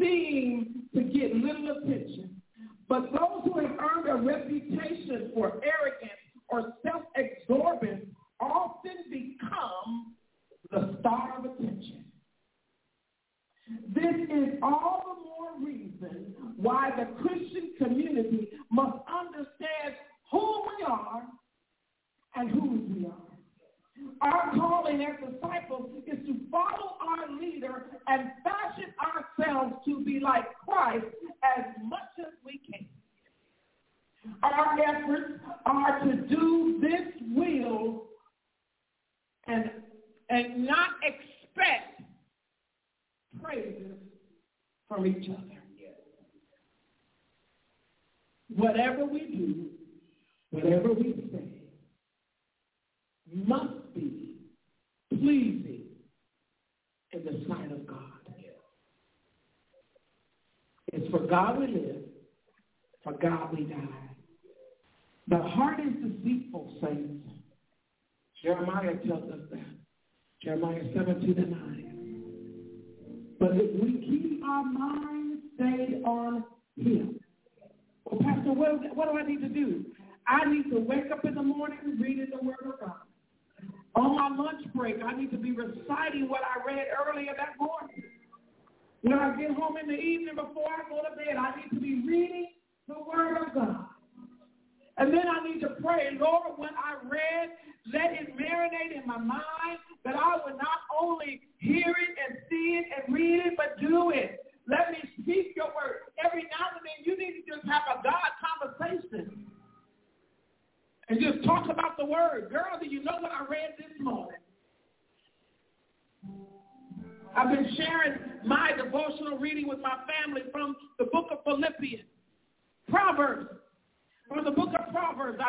seem 0.00 0.84
to 0.94 1.02
get 1.02 1.36
little 1.36 1.76
attention. 1.76 2.40
But 2.88 3.12
those 3.12 3.42
who 3.44 3.60
have 3.60 3.76
earned 3.78 4.08
a 4.08 4.14
reputation 4.14 5.32
for 5.34 5.60
arrogance 5.62 6.20
or 6.48 6.74
self-absorbance 6.82 8.06
often 8.40 8.96
become 9.10 10.14
the 10.70 10.96
star 11.00 11.38
of 11.38 11.44
attention. 11.44 12.04
This 13.94 14.14
is 14.30 14.58
all 14.62 15.02
the 15.16 15.28
more 15.28 15.66
reason 15.66 16.34
why 16.56 16.90
the 16.96 17.06
Christian 17.22 17.72
community 17.78 18.48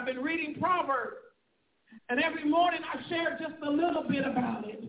I've 0.06 0.14
been 0.14 0.24
reading 0.24 0.54
Proverbs. 0.62 1.18
And 2.10 2.22
every 2.22 2.46
morning 2.46 2.82
I 2.86 3.02
share 3.10 3.40
just 3.42 3.58
a 3.66 3.70
little 3.70 4.06
bit 4.08 4.22
about 4.22 4.70
it. 4.70 4.84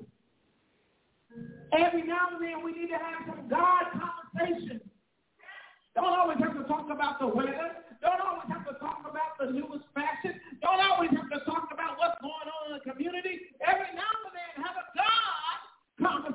Every 1.73 2.03
now 2.03 2.37
and 2.37 2.45
then 2.45 2.63
we 2.63 2.73
need 2.73 2.89
to 2.89 3.01
have 3.01 3.25
some 3.25 3.49
God 3.49 3.97
conversation. 3.97 4.79
Don't 5.95 6.13
always 6.13 6.37
have 6.45 6.53
to 6.53 6.65
talk 6.65 6.91
about 6.93 7.19
the 7.19 7.29
weather. 7.29 7.81
Don't 8.03 8.21
always 8.21 8.45
have 8.53 8.69
to 8.69 8.75
talk 8.79 9.09
about 9.09 9.41
the 9.41 9.57
newest 9.57 9.89
fashion. 9.95 10.39
Don't 10.61 10.85
always 10.85 11.09
have 11.17 11.31
to 11.33 11.41
talk 11.49 11.73
about 11.73 11.97
what's 11.97 12.21
going 12.21 12.49
on 12.53 12.63
in 12.69 12.73
the 12.77 12.85
community. 12.85 13.57
Every 13.67 13.97
now 13.97 14.13
and 14.21 14.37
then 14.37 14.53
have 14.69 14.77
a 14.77 14.87
God 15.01 15.57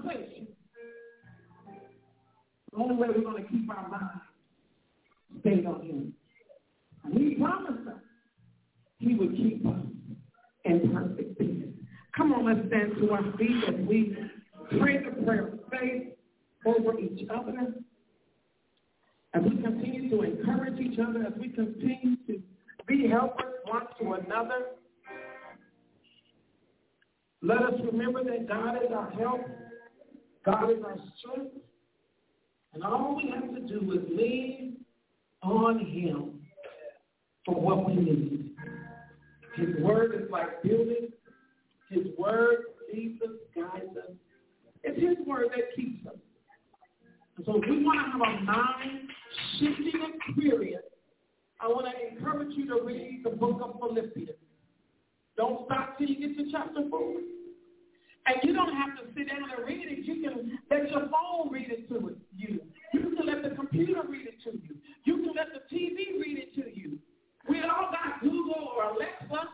conversation. 0.01 0.47
The 2.73 2.81
only 2.81 2.95
way 2.95 3.09
we're 3.13 3.29
going 3.29 3.43
to 3.43 3.47
keep 3.47 3.69
our 3.69 3.87
minds 3.89 4.25
stayed 5.41 5.67
on 5.67 5.85
him. 5.85 6.13
And 7.03 7.13
he 7.13 7.35
promised 7.35 7.87
us 7.87 8.01
he 9.01 9.15
would 9.15 9.35
keep 9.35 9.65
us 9.65 9.83
in 10.65 10.91
perfect 10.93 11.39
peace. 11.39 11.65
Come 12.15 12.33
on, 12.33 12.45
let's 12.45 12.67
stand 12.67 12.93
to 12.99 13.11
our 13.11 13.23
feet 13.37 13.63
as 13.67 13.75
we 13.87 14.15
pray 14.79 15.03
the 15.03 15.23
prayer 15.23 15.47
of 15.47 15.59
faith 15.71 16.13
over 16.65 16.99
each 16.99 17.27
other. 17.29 17.73
As 19.33 19.41
we 19.43 19.61
continue 19.61 20.09
to 20.09 20.21
encourage 20.21 20.79
each 20.79 20.99
other, 20.99 21.23
as 21.23 21.33
we 21.39 21.49
continue 21.49 22.17
to 22.27 22.41
be 22.87 23.07
helpers 23.07 23.53
one 23.65 23.87
to 23.99 24.13
another, 24.13 24.65
let 27.41 27.57
us 27.59 27.73
remember 27.91 28.23
that 28.23 28.47
God 28.47 28.75
is 28.83 28.91
our 28.95 29.09
help, 29.11 29.41
God 30.45 30.69
is 30.69 30.83
our 30.85 30.97
strength, 31.17 31.55
and 32.73 32.83
all 32.83 33.15
we 33.15 33.31
have 33.31 33.55
to 33.55 33.61
do 33.61 33.91
is 33.93 33.99
lean 34.15 34.77
on 35.41 35.79
him 35.79 36.41
for 37.45 37.55
what 37.55 37.87
we 37.87 37.95
need. 37.95 38.50
His 39.61 39.75
word 39.79 40.15
is 40.15 40.29
like 40.31 40.63
building. 40.63 41.09
His 41.89 42.07
word 42.17 42.63
leads 42.91 43.21
us, 43.21 43.29
guides 43.55 43.95
us. 43.95 44.11
It's 44.83 44.99
his 44.99 45.27
word 45.27 45.49
that 45.55 45.75
keeps 45.75 46.05
us. 46.07 46.15
And 47.37 47.45
so 47.45 47.61
if 47.61 47.69
we 47.69 47.83
want 47.83 47.99
to 47.99 48.11
have 48.11 48.21
a 48.21 48.43
mind-shifting 48.43 50.01
experience, 50.15 50.81
I 51.59 51.67
want 51.67 51.85
to 51.85 52.07
encourage 52.09 52.57
you 52.57 52.65
to 52.69 52.83
read 52.83 53.21
the 53.23 53.29
book 53.29 53.61
of 53.63 53.79
Philippians. 53.79 54.31
Don't 55.37 55.65
stop 55.67 55.99
till 55.99 56.07
you 56.07 56.27
get 56.27 56.43
to 56.43 56.51
chapter 56.51 56.81
4. 56.89 57.13
And 58.25 58.35
you 58.43 58.53
don't 58.53 58.73
have 58.75 58.97
to 58.97 59.13
sit 59.15 59.29
down 59.29 59.49
and 59.55 59.65
read 59.65 59.85
it. 59.85 60.05
You 60.05 60.23
can 60.23 60.59
let 60.71 60.89
your 60.89 61.01
phone 61.01 61.51
read 61.51 61.69
it 61.69 61.87
to 61.89 62.15
you. 62.35 62.61
You 62.93 63.15
can 63.15 63.27
let 63.27 63.43
the 63.43 63.55
computer 63.55 64.01
read 64.09 64.27
it 64.27 64.41
to 64.43 64.57
you. 64.57 64.75
You 65.05 65.17
can 65.17 65.33
let 65.35 65.47
the 65.53 65.75
TV 65.75 66.19
read 66.19 66.37
it 66.39 66.55
to 66.55 66.79
you. 66.79 66.97
We 67.51 67.59
all 67.63 67.91
got 67.91 68.21
Google 68.21 68.69
or 68.77 68.83
Alexa, 68.95 69.49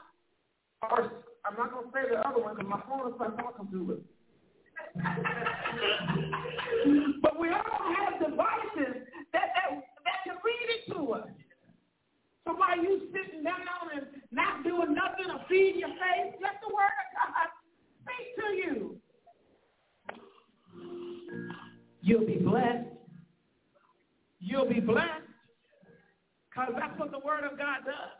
or 0.83 1.11
I'm 1.43 1.55
not 1.57 1.71
going 1.71 1.85
to 1.85 1.91
say 1.91 2.01
the 2.11 2.19
other 2.27 2.41
one 2.43 2.55
because 2.55 2.69
my 2.69 2.79
phone 2.87 3.07
is 3.11 3.17
my 3.17 3.29
talking 3.41 3.67
to 3.71 3.91
it. 3.93 4.01
but 7.23 7.39
we 7.39 7.49
all 7.49 7.93
have 7.97 8.19
devices 8.19 9.07
that, 9.33 9.47
that 9.57 9.69
that 10.05 10.17
can 10.25 10.35
read 10.45 10.69
it 10.77 10.85
to 10.93 10.99
us. 11.13 11.27
So 12.45 12.53
while 12.53 12.77
you 12.77 13.09
sitting 13.11 13.43
down 13.43 13.89
and 13.95 14.05
not 14.31 14.63
doing 14.63 14.93
nothing 14.93 15.31
or 15.33 15.39
feed 15.49 15.77
your 15.77 15.89
face, 15.89 16.35
let 16.39 16.61
the 16.61 16.69
word 16.71 16.93
of 17.01 17.07
God 17.17 17.49
speak 18.03 18.35
to 18.37 18.53
you. 18.53 19.01
You'll 22.01 22.27
be 22.27 22.37
blessed. 22.37 22.89
You'll 24.39 24.69
be 24.69 24.81
blessed. 24.81 25.26
Because 26.57 26.73
that's 26.79 26.99
what 26.99 27.11
the 27.11 27.19
word 27.19 27.43
of 27.43 27.55
God 27.57 27.85
does. 27.85 28.17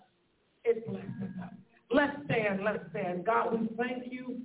It 0.64 0.86
blesses 0.88 1.34
us. 1.42 1.54
Let's 1.90 2.14
stand, 2.26 2.64
let's 2.64 2.84
stand. 2.92 3.26
God, 3.26 3.60
we 3.60 3.68
thank 3.76 4.12
you 4.12 4.42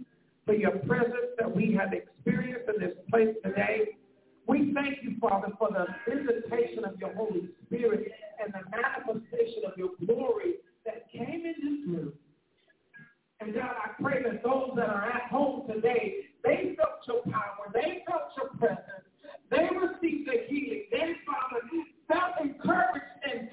for 0.46 0.54
your 0.54 0.78
presence 0.88 1.36
that 1.38 1.54
we 1.54 1.76
have 1.78 1.92
experienced 1.92 2.70
in 2.74 2.80
this 2.80 2.96
place 3.10 3.36
today. 3.44 3.98
We 4.46 4.72
thank 4.72 5.02
you, 5.02 5.16
Father, 5.20 5.48
for 5.58 5.68
the 5.70 5.84
visitation 6.08 6.86
of 6.86 6.98
your 6.98 7.12
Holy 7.14 7.50
Spirit 7.66 8.10
and 8.42 8.54
the 8.54 8.64
manifestation 8.70 9.64
of 9.66 9.76
your 9.76 9.90
glory 10.06 10.54
that 10.86 11.10
came 11.12 11.44
in 11.44 11.54
this 11.60 11.86
room. 11.86 12.12
And 13.40 13.52
God, 13.52 13.74
I 13.76 14.02
pray 14.02 14.22
that 14.22 14.42
those 14.42 14.70
that 14.76 14.88
are 14.88 15.04
at 15.04 15.30
home 15.30 15.66
today, 15.68 16.14
they 16.42 16.74
felt 16.78 17.04
your 17.06 17.22
power. 17.30 17.68
They 17.74 18.04
felt 18.08 18.32
your 18.38 18.56
presence. 18.56 19.04
They 19.50 19.68
received 19.68 20.28
the 20.28 20.46
healing. 20.48 20.84
They, 20.90 21.12
Father, 21.26 21.60
felt 22.08 22.40
encouraged 22.40 23.04
and, 23.24 23.48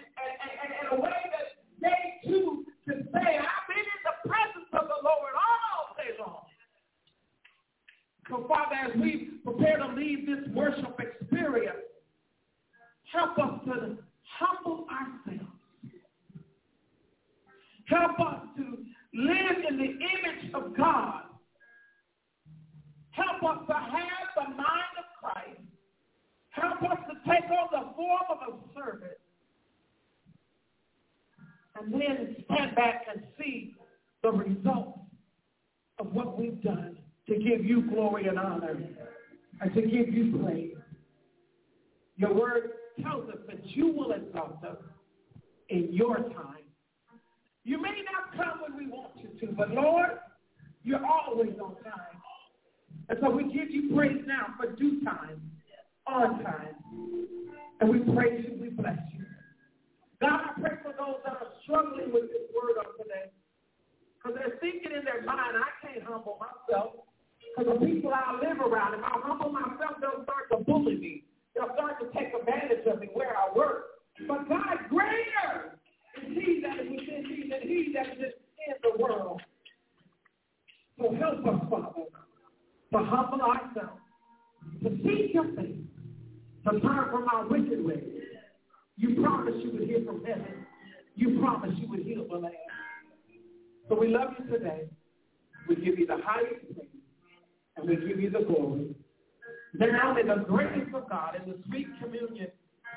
a 0.91 0.99
way 0.99 1.09
that 1.31 1.47
they 1.81 2.29
too 2.29 2.65
could 2.87 3.07
say, 3.13 3.19
I've 3.19 3.67
been 3.67 3.77
in 3.77 4.01
the 4.03 4.29
presence 4.29 4.69
of 4.73 4.87
the 4.87 4.99
Lord 5.03 5.33
all 5.35 5.95
day 5.95 6.15
long. 6.19 6.45
So, 8.29 8.45
Father, 8.47 8.75
as 8.75 9.01
we 9.01 9.39
prepare 9.43 9.77
to 9.77 9.87
leave 9.93 10.25
this 10.27 10.47
worship 10.53 10.99
experience, 10.99 11.77
help 13.11 13.37
us 13.39 13.59
to 13.65 13.97
humble 14.37 14.85
ourselves. 14.91 15.49
Help 17.87 18.19
us 18.19 18.41
to 18.57 18.77
live 19.13 19.57
in 19.67 19.77
the 19.77 19.83
image 19.83 20.53
of 20.53 20.77
God. 20.77 21.23
Help 23.09 23.43
us 23.43 23.65
to 23.67 23.73
have 23.73 24.29
the 24.35 24.49
mind 24.55 24.93
of 24.99 25.05
Christ. 25.19 25.59
Help 26.51 26.83
us 26.83 26.99
to 27.09 27.31
take 27.31 27.49
on 27.49 27.67
the 27.71 27.95
form 27.95 28.21
of 28.29 28.53
a 28.53 28.73
servant. 28.75 29.17
And 31.79 31.93
then 31.93 32.35
stand 32.45 32.75
back 32.75 33.05
and 33.11 33.23
see 33.39 33.75
the 34.23 34.31
results 34.31 34.99
of 35.99 36.13
what 36.13 36.37
we've 36.37 36.61
done 36.61 36.97
to 37.27 37.35
give 37.35 37.63
you 37.63 37.89
glory 37.89 38.27
and 38.27 38.37
honor 38.39 38.77
and 39.61 39.73
to 39.73 39.81
give 39.81 40.13
you 40.13 40.39
praise. 40.43 40.75
Your 42.17 42.33
word 42.33 42.71
tells 43.01 43.29
us 43.29 43.37
that 43.47 43.65
you 43.65 43.87
will 43.87 44.11
exalt 44.11 44.63
us 44.63 44.77
in 45.69 45.89
your 45.91 46.17
time. 46.17 46.63
You 47.63 47.81
may 47.81 48.01
not 48.11 48.35
come 48.35 48.61
when 48.61 48.77
we 48.77 48.91
want 48.91 49.11
you 49.15 49.29
to, 49.39 49.53
but 49.53 49.69
Lord, 49.71 50.19
you're 50.83 51.05
always 51.05 51.53
on 51.61 51.75
time. 51.83 52.19
And 53.09 53.17
so 53.21 53.29
we 53.29 53.43
give 53.43 53.69
you 53.69 53.95
praise 53.95 54.21
now 54.25 54.47
for 54.57 54.75
due 54.75 55.03
time, 55.03 55.41
on 56.07 56.43
time. 56.43 56.75
And 57.79 57.89
we 57.89 57.99
praise 58.13 58.45
you, 58.47 58.59
we 58.61 58.69
bless 58.69 58.97
you. 59.13 59.18
God, 60.21 60.39
I 60.43 60.51
pray 60.59 60.75
for 60.83 60.91
those 60.99 61.23
that 61.23 61.39
are 61.39 61.51
struggling 61.63 62.11
with 62.11 62.27
this 62.27 62.51
word 62.51 62.75
of 62.75 62.91
today. 62.99 63.31
Because 64.19 64.35
they're 64.35 64.59
thinking 64.59 64.91
in 64.91 65.07
their 65.07 65.23
mind, 65.23 65.55
I 65.55 65.71
can't 65.79 66.03
humble 66.03 66.35
myself. 66.43 67.07
Because 67.55 67.79
the 67.79 67.85
people 67.85 68.11
I 68.11 68.35
live 68.35 68.59
around, 68.59 68.99
if 68.99 69.03
I 69.03 69.15
humble 69.23 69.51
myself, 69.51 69.95
they'll 70.03 70.23
start 70.27 70.51
to 70.51 70.57
bully 70.59 70.99
me. 70.99 71.23
They'll 71.55 71.71
start 71.73 71.99
to 72.03 72.07
take 72.11 72.35
advantage 72.35 72.85
of 72.85 72.99
me 72.99 73.07
where 73.13 73.35
I 73.35 73.47
work. 73.55 74.03
But 74.27 74.49
God, 74.49 74.75
greater 74.89 75.79
is 76.19 76.35
he 76.35 76.61
that 76.67 76.83
is 76.83 76.91
within 76.91 77.23
me 77.23 77.47
than 77.49 77.61
he 77.63 77.93
that 77.95 78.07
is 78.19 78.33
in 78.67 78.75
the 78.83 79.01
world. 79.01 79.41
So 80.99 81.15
help 81.15 81.47
us, 81.47 81.69
Father, 81.69 82.03
to 82.91 82.97
humble 83.07 83.41
ourselves, 83.41 84.01
to 84.83 84.89
seek 85.01 85.33
your 85.33 85.45
face, 85.55 85.79
to 86.65 86.79
turn 86.81 87.05
from 87.09 87.27
our 87.31 87.47
wicked 87.47 87.85
ways. 87.85 88.19
You 88.99 89.15
promised 89.23 89.59
you 89.63 89.71
would 89.71 89.83
hear 89.87 90.03
from 90.05 90.25
heaven. 90.25 90.65
You 91.15 91.39
promised 91.39 91.79
you 91.79 91.87
would 91.87 92.01
heal 92.01 92.27
the 92.29 92.35
land. 92.35 92.55
So 93.87 93.97
we 93.97 94.09
love 94.09 94.31
you 94.37 94.51
today. 94.51 94.89
We 95.69 95.75
give 95.75 95.97
you 95.97 96.05
the 96.05 96.17
highest 96.21 96.65
praise 96.75 96.89
and 97.77 97.87
we 97.87 97.95
give 97.95 98.19
you 98.19 98.29
the 98.29 98.43
glory. 98.45 98.93
Now 99.73 100.13
may 100.13 100.23
the 100.23 100.43
grace 100.43 100.89
of 100.93 101.09
God 101.09 101.35
and 101.39 101.53
the 101.53 101.57
sweet 101.67 101.87
communion 102.01 102.47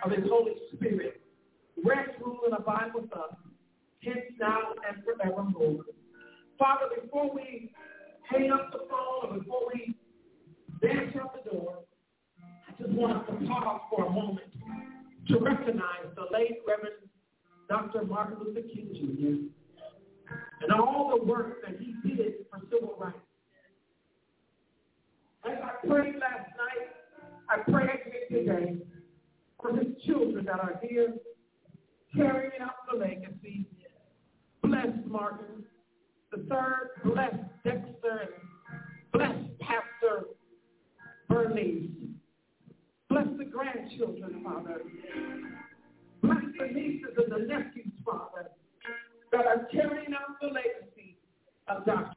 of 0.05 0.11
his 0.11 0.25
Holy 0.29 0.55
Spirit 0.75 1.21
rest, 1.85 2.11
rule, 2.21 2.41
and 2.47 2.55
abide 2.55 2.91
with 2.95 3.13
us, 3.13 3.37
hence 4.03 4.27
now 4.41 4.59
and 4.89 5.05
forevermore. 5.05 5.85
Father, 6.59 6.87
before 7.01 7.33
we 7.33 7.71
hang 8.29 8.51
up 8.51 8.73
the 8.73 8.81
phone 8.91 9.31
or 9.31 9.39
before 9.39 9.69
we 9.73 9.95
dash 10.81 11.15
out 11.21 11.45
the 11.45 11.51
door, 11.51 11.79
I 12.69 12.83
just 12.83 12.91
want 12.91 13.19
us 13.19 13.27
to 13.29 13.47
pause 13.47 13.81
for 13.89 14.07
a 14.07 14.11
moment 14.11 14.52
to 15.29 15.39
recognize 15.39 16.07
the 16.17 16.27
late 16.37 16.59
Reverend 16.67 16.97
Dr. 17.69 18.05
Martin 18.05 18.39
Luther 18.41 18.63
King 18.63 18.91
Jr. 18.95 20.35
and 20.63 20.73
all 20.73 21.17
the 21.17 21.25
work 21.25 21.63
that 21.67 21.77
he 21.79 21.95
did 22.09 22.47
for 22.51 22.61
civil 22.71 22.95
rights. 22.99 23.17
As 25.45 25.59
I 25.63 25.87
prayed 25.87 26.17
last 26.17 26.51
night, 26.57 26.89
I 27.49 27.71
pray 27.71 28.01
today 28.31 28.77
for 29.61 29.77
his 29.77 29.87
children 30.05 30.45
that 30.45 30.61
are 30.61 30.81
here 30.83 31.15
carrying 32.15 32.53
out 32.61 32.75
the 32.91 32.99
legacy. 32.99 33.67
Bless 34.63 34.89
Martin. 35.07 35.65
The 36.31 36.45
third, 36.49 36.91
bless 37.05 37.35
Dexter 37.65 38.21
and 38.23 38.31
bless 39.13 39.35
Pastor 39.61 40.27
Bernice. 41.29 41.91
Bless 43.13 43.27
the 43.37 43.45
grandchildren, 43.45 44.43
Father. 44.43 44.81
Bless 46.23 46.45
the 46.59 46.67
nieces 46.73 47.11
and 47.19 47.31
the 47.31 47.47
nephews, 47.47 47.93
Father, 48.07 48.49
that 49.31 49.47
are 49.47 49.69
carrying 49.71 50.15
out 50.15 50.41
the 50.41 50.47
legacy 50.47 51.19
of 51.69 51.85
Dr. 51.85 52.15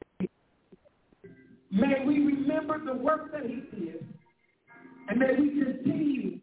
May 1.70 2.02
we 2.06 2.20
remember 2.20 2.82
the 2.82 2.94
work 2.94 3.30
that 3.32 3.42
he 3.42 3.56
did. 3.78 4.06
And 5.10 5.18
may 5.18 5.34
we 5.38 5.50
continue 5.62 6.40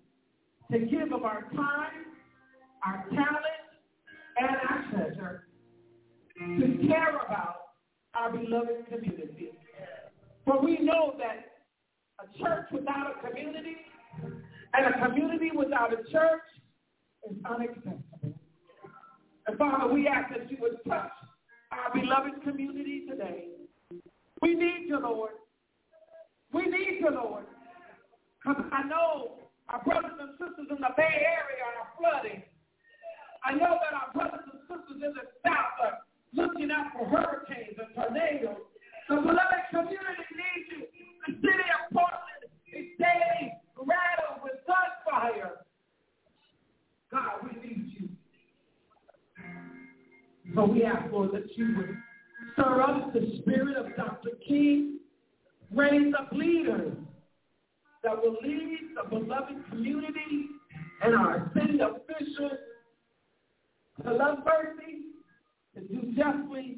to 0.72 0.80
give 0.86 1.12
of 1.12 1.24
our 1.24 1.50
time, 1.56 2.06
our 2.86 3.06
talent, 3.10 3.64
and 4.38 4.56
our 4.70 4.86
treasure 4.92 5.48
to 6.38 6.88
care 6.88 7.16
about 7.26 7.56
our 8.14 8.32
beloved 8.32 8.86
community. 8.88 9.50
For 10.46 10.64
we 10.64 10.78
know 10.78 11.16
that 11.18 11.54
a 12.20 12.38
church 12.38 12.68
without 12.72 13.16
a 13.18 13.28
community 13.28 13.78
and 14.74 14.96
a 14.96 15.06
community 15.06 15.52
without 15.56 15.94
a 15.94 15.98
church 16.12 16.42
is 17.30 17.38
unacceptable. 17.46 18.34
And 19.48 19.58
Father, 19.58 19.94
we 19.94 20.08
ask 20.08 20.34
that 20.34 20.50
you 20.50 20.58
would 20.62 20.78
touch 20.88 21.12
our 21.72 21.94
beloved 21.94 22.44
community 22.44 23.06
today. 23.10 23.48
We 24.42 24.56
need 24.56 24.86
you, 24.88 25.00
Lord. 25.00 25.32
We 26.54 26.64
need 26.64 27.00
you, 27.00 27.10
Lord. 27.12 27.46
Because 28.44 28.64
I 28.72 28.84
know 28.84 29.40
our 29.70 29.84
brothers 29.84 30.20
and 30.20 30.32
sisters 30.38 30.68
in 30.70 30.78
the 30.80 30.94
Bay 30.98 31.26
Area 31.26 31.66
are 31.80 31.90
flooding. 31.98 32.44
I 33.44 33.54
know 33.54 33.80
that 33.80 33.94
our 33.94 34.12
brothers 34.14 34.46
and 34.52 34.62
sisters 34.68 35.00
in 35.04 35.14
the 35.14 35.28
South 35.44 35.76
are 35.84 35.98
looking 36.34 36.72
out 36.72 36.92
for 36.94 37.08
hurricanes 37.08 37.76
and 37.80 37.92
tornadoes. 37.96 38.64
The 39.10 39.16
beloved 39.16 39.64
community 39.72 40.28
needs 40.36 40.68
you. 40.72 40.82
The 41.28 41.34
city 41.40 41.68
of 41.72 41.92
Portland 41.92 42.44
is 42.72 42.88
daily 43.00 43.63
rattled 43.86 44.44
with 44.44 44.54
gunfire. 44.68 45.54
God, 47.12 47.32
we 47.44 47.70
need 47.70 47.94
you. 48.00 48.10
So 50.56 50.66
we 50.66 50.84
ask, 50.84 51.12
Lord, 51.12 51.32
that 51.34 51.46
you 51.56 51.76
would 51.78 51.98
stir 52.54 52.82
up 52.82 53.14
the 53.14 53.40
spirit 53.42 53.78
of 53.78 53.96
Dr. 53.96 54.32
King, 54.48 55.00
raise 55.74 56.14
up 56.20 56.32
leaders 56.32 56.94
that 58.04 58.16
will 58.16 58.38
lead 58.44 58.80
the 58.96 59.10
beloved 59.10 59.70
community 59.70 60.48
and 61.04 61.16
our 61.16 61.52
city 61.56 61.80
officials 61.80 62.60
to 64.04 64.14
love 64.14 64.40
mercy, 64.46 65.04
to 65.76 65.82
do 65.82 66.14
justly, 66.16 66.78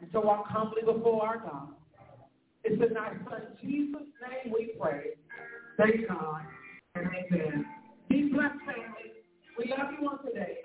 and 0.00 0.12
to 0.12 0.20
walk 0.20 0.46
humbly 0.48 0.82
before 0.84 1.26
our 1.26 1.38
God. 1.38 1.68
It's 2.62 2.82
in 2.82 2.96
our 2.96 3.20
son 3.28 3.42
Jesus' 3.62 4.02
name 4.22 4.52
we 4.52 4.72
pray. 4.80 5.10
Thank 5.76 6.06
God 6.08 6.42
and 6.94 7.06
amen. 7.06 7.66
Be 8.08 8.28
blessed, 8.32 8.58
family. 8.60 9.10
We 9.58 9.70
love 9.70 9.92
you 10.00 10.08
all 10.08 10.18
today. 10.24 10.58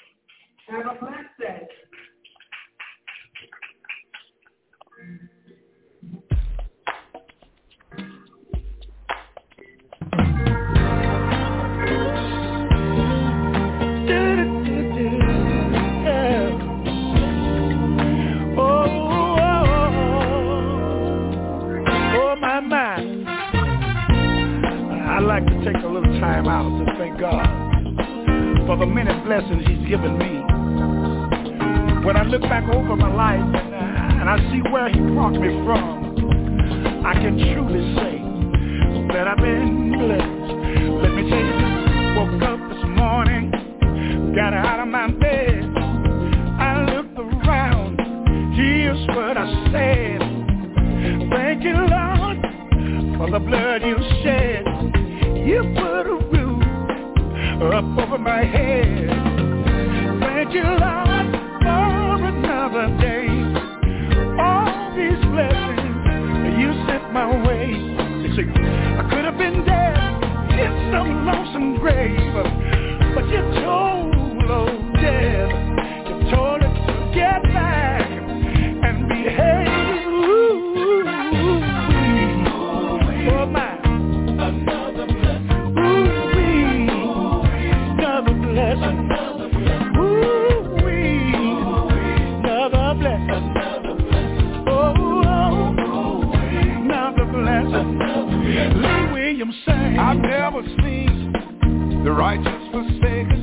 Have 0.67 0.85
a 0.85 0.99
blessed 0.99 1.33
day. 1.39 1.67
for 28.69 28.77
the 28.77 28.85
many 28.85 29.11
blessings 29.25 29.65
he's 29.65 29.89
given 29.89 30.15
me. 30.19 30.29
When 32.05 32.15
I 32.15 32.21
look 32.21 32.43
back 32.43 32.69
over 32.69 32.95
my 32.95 33.11
life 33.11 33.41
and, 33.41 34.29
I 34.29 34.37
see 34.51 34.61
where 34.69 34.87
he 34.89 34.99
brought 34.99 35.33
me 35.33 35.49
from, 35.65 37.01
I 37.03 37.15
can 37.15 37.35
truly 37.35 37.81
say 37.97 38.21
that 39.11 39.27
I've 39.27 39.37
been 39.37 39.89
blessed. 39.97 41.01
Let 41.01 41.13
me 41.15 41.29
tell 41.31 41.39
you 41.39 41.57
woke 42.13 42.43
up 42.43 42.59
this 42.69 42.85
morning, 42.93 43.49
got 44.35 44.53
out 44.53 44.81
of 44.81 44.87
my 44.87 45.09
bed. 45.13 45.65
I 46.61 46.93
looked 46.93 47.17
around, 47.17 47.97
here's 48.53 49.07
what 49.17 49.35
I 49.35 49.49
said. 49.73 50.21
Thank 51.31 51.63
you, 51.63 51.73
Lord, 51.73 52.37
for 53.17 53.31
the 53.31 53.39
blood 53.39 53.81
you 53.81 53.97
up 57.79 57.97
over 57.97 58.17
my 58.17 58.43
head. 58.43 59.07
Thank 60.19 60.53
you, 60.53 60.63
Lord, 60.63 61.27
for 61.63 62.27
another 62.27 62.87
day. 62.99 63.27
All 64.37 64.67
these 64.97 65.21
blessings 65.31 66.59
you 66.59 66.73
sent 66.87 67.13
my 67.13 67.29
way. 67.47 67.71
You 67.71 68.35
See, 68.35 68.51
I 68.51 69.07
could 69.09 69.23
have 69.23 69.37
been 69.37 69.63
dead 69.63 69.95
in 70.59 70.91
some 70.91 71.25
lonesome 71.25 71.75
grave, 71.79 72.19
but 73.15 73.23
you 73.29 73.39
told 73.63 73.88
The 102.09 102.15
righteous 102.15 102.71
forsaken. 102.71 103.38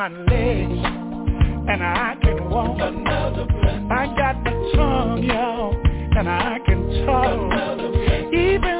my 0.00 0.08
legs 0.08 0.80
and 1.68 1.82
I 1.82 2.16
can 2.22 2.48
walk. 2.48 2.80
I 2.80 4.06
got 4.16 4.42
the 4.44 4.72
tongue, 4.74 5.22
y'all, 5.24 5.76
and 6.16 6.26
I 6.26 6.58
can 6.64 7.04
talk. 7.04 8.32
Even 8.32 8.79